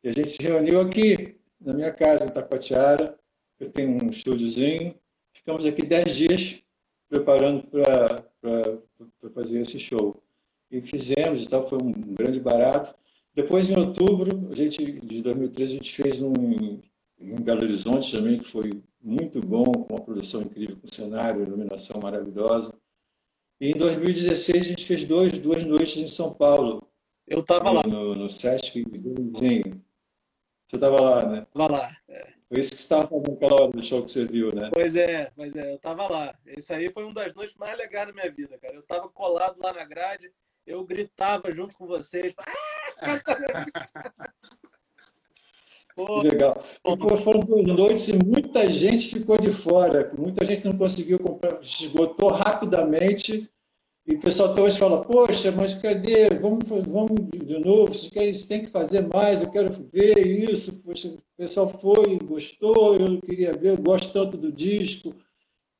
[0.02, 3.16] E a gente se reuniu aqui, na minha casa, em Taquatiara.
[3.60, 4.92] Eu tenho um estúdiozinho.
[5.32, 6.62] Ficamos aqui dez dias
[7.08, 10.20] preparando para fazer esse show.
[10.72, 12.98] E fizemos e tal, foi um grande barato.
[13.32, 16.32] Depois, em outubro a gente, de 2013, a gente fez um
[17.18, 22.00] em Belo Horizonte também, que foi muito bom, com uma produção incrível, com cenário, iluminação
[22.00, 22.74] maravilhosa.
[23.60, 26.86] E em 2016 a gente fez dois, duas noites em São Paulo.
[27.26, 27.82] Eu estava lá.
[27.82, 31.42] No, no Sesc Você estava lá, né?
[31.42, 31.96] Estava lá.
[32.08, 32.36] É.
[32.48, 34.70] Foi isso que você estava fazendo aquela hora do show que você viu, né?
[34.72, 36.38] Pois é, mas é, eu estava lá.
[36.46, 38.74] Isso aí foi uma das noites mais legais da minha vida, cara.
[38.74, 40.30] Eu estava colado lá na grade,
[40.64, 42.32] eu gritava junto com vocês.
[45.96, 46.62] Que legal.
[46.84, 51.58] E foram duas noites e muita gente ficou de fora, muita gente não conseguiu comprar,
[51.62, 53.48] esgotou rapidamente.
[54.06, 56.28] E o pessoal até hoje fala: Poxa, mas cadê?
[56.38, 60.82] Vamos, vamos de novo, vocês têm que fazer mais, eu quero ver isso.
[60.82, 65.14] Poxa, o pessoal foi, gostou, eu queria ver, eu gosto tanto do disco.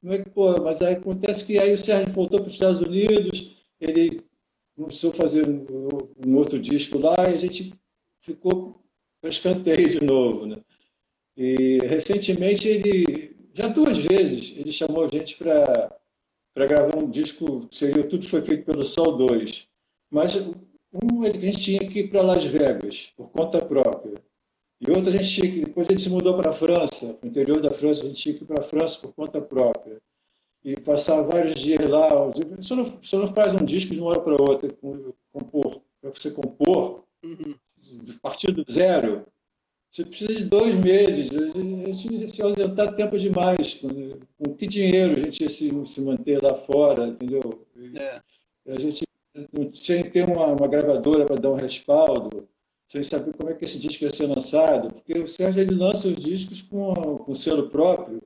[0.00, 2.80] Como é que, pô, mas aí acontece que aí o Sérgio voltou para os Estados
[2.80, 4.22] Unidos, ele
[4.74, 5.66] começou a fazer um,
[6.26, 7.74] um outro disco lá e a gente
[8.20, 8.86] ficou
[9.26, 10.46] para escanteio de novo.
[10.46, 10.58] Né?
[11.36, 18.04] E recentemente ele, já duas vezes, ele chamou a gente para gravar um disco, seria
[18.04, 19.68] Tudo Foi Feito pelo Sol 2.
[20.10, 20.36] Mas
[20.92, 24.22] um a gente tinha que ir para Las Vegas, por conta própria.
[24.80, 27.28] E outro a gente tinha que, depois ele se mudou para a França, para o
[27.28, 30.00] interior da França, a gente tinha que ir para a França por conta própria.
[30.62, 32.26] E passar vários dias lá.
[32.26, 34.68] Você não, você não faz um disco de uma hora para outra,
[35.32, 35.80] compor.
[36.00, 37.54] Para você compor, uhum
[38.20, 39.26] partir do zero,
[39.90, 41.30] você precisa de dois meses.
[41.32, 43.80] A gente se ausentar tempo demais.
[44.38, 47.66] Com que dinheiro a gente ia se, se manter lá fora, entendeu?
[47.94, 48.20] É.
[48.68, 49.04] A gente
[49.72, 52.48] sem ter uma, uma gravadora para dar um respaldo,
[52.88, 56.08] sem saber como é que esse disco ia ser lançado, porque o Sérgio ele lança
[56.08, 58.22] os discos com, com selo próprio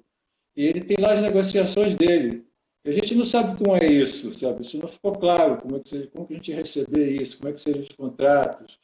[0.56, 2.44] e ele tem lá as negociações dele.
[2.84, 4.62] A gente não sabe como é isso, sabe?
[4.62, 7.50] Isso não ficou claro, como é que, como que a gente ia receber isso, como
[7.50, 8.78] é que seriam os contratos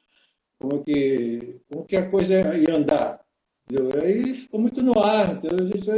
[0.59, 3.25] como que, como que a coisa ia andar.
[3.69, 4.01] Entendeu?
[4.01, 5.89] Aí ficou muito no ar, a gente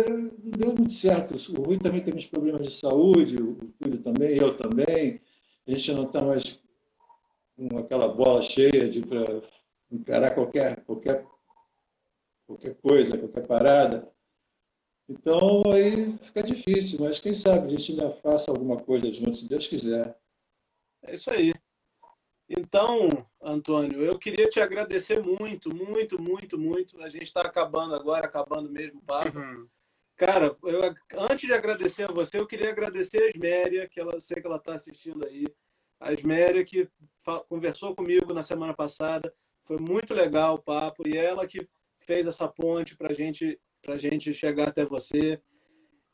[0.43, 1.35] não deu muito certo.
[1.53, 5.21] O Rui também tem uns problemas de saúde, o filho também, eu também.
[5.67, 6.65] A gente não está mais
[7.57, 9.43] com aquela bola cheia de para
[9.91, 11.27] encarar qualquer, qualquer,
[12.47, 14.11] qualquer coisa, qualquer parada.
[15.09, 19.49] Então aí fica difícil, mas quem sabe a gente ainda faça alguma coisa junto, se
[19.49, 20.19] Deus quiser.
[21.03, 21.53] É isso aí.
[22.49, 27.03] Então, Antônio, eu queria te agradecer muito, muito, muito, muito.
[27.03, 29.39] A gente está acabando agora, acabando mesmo o papo.
[29.39, 29.67] Uhum.
[30.17, 30.81] Cara, eu,
[31.31, 34.47] antes de agradecer a você, eu queria agradecer a Esméria, que ela, eu sei que
[34.47, 35.47] ela está assistindo aí.
[36.01, 36.89] A Esméria que
[37.49, 39.33] conversou comigo na semana passada.
[39.63, 41.07] Foi muito legal o papo.
[41.07, 41.69] E ela que
[42.01, 45.41] fez essa ponte para gente, a gente chegar até você.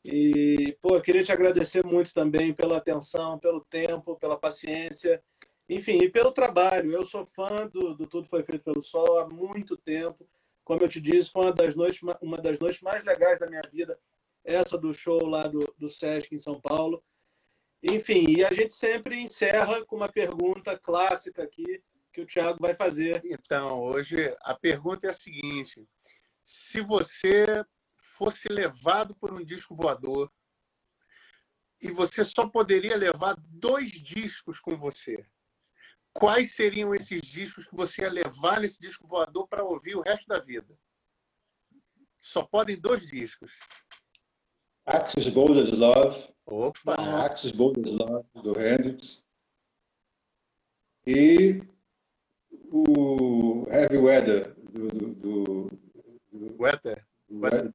[0.03, 5.21] E, pô, eu queria te agradecer muito também pela atenção, pelo tempo, pela paciência
[5.67, 6.91] enfim, e pelo trabalho.
[6.91, 10.27] Eu sou fã do, do Tudo Foi Feito pelo Sol há muito tempo.
[10.63, 13.61] Como eu te disse, foi uma das noites, uma das noites mais legais da minha
[13.71, 13.99] vida,
[14.43, 17.03] essa do show lá do, do Sesc em São Paulo.
[17.83, 22.73] Enfim, e a gente sempre encerra com uma pergunta clássica aqui que o Thiago vai
[22.73, 23.21] fazer.
[23.25, 25.87] Então, hoje a pergunta é a seguinte:
[26.41, 27.63] se você
[27.95, 30.31] fosse levado por um disco voador
[31.81, 35.25] e você só poderia levar dois discos com você,
[36.15, 40.27] quais seriam esses discos que você ia levar nesse disco voador para ouvir o resto
[40.27, 40.73] da vida?
[42.17, 43.51] Só podem dois discos.
[44.85, 46.33] Axis Bold as Love.
[46.45, 46.95] Opa!
[47.25, 49.25] Axis Bold as Love, do Hendrix.
[51.05, 51.61] E
[52.71, 54.87] o Heavy Weather, do...
[54.87, 55.69] do, do,
[56.31, 57.05] do Weather?
[57.27, 57.71] Do Weather,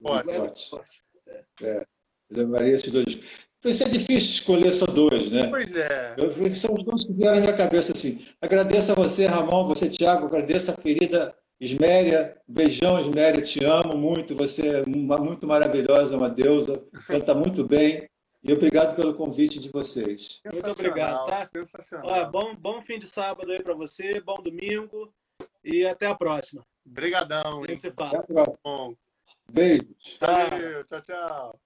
[1.28, 1.44] É.
[1.62, 1.86] é.
[2.30, 3.48] Eu levaria esses dois.
[3.62, 5.48] Vai ser difícil escolher só dois, né?
[5.48, 6.14] Pois é.
[6.16, 8.24] Eu, são os dois que vieram na minha cabeça assim.
[8.40, 12.36] Agradeço a você, Ramon, você, Tiago, agradeço a querida Isméria.
[12.48, 14.34] Beijão, Isméria, te amo muito.
[14.34, 18.08] Você é muito maravilhosa, uma deusa, canta muito bem.
[18.42, 20.40] E obrigado pelo convite de vocês.
[20.46, 21.46] Muito obrigado, tá?
[21.46, 22.10] Sensacional.
[22.10, 25.12] Olha, bom, bom fim de sábado aí para você, bom domingo
[25.62, 26.64] e até a próxima.
[26.86, 27.62] Obrigadão.
[27.62, 28.24] A gente se fala.
[29.52, 29.94] Beijo.
[29.98, 30.28] Tchau,
[30.88, 31.02] tchau.
[31.02, 31.60] tchau.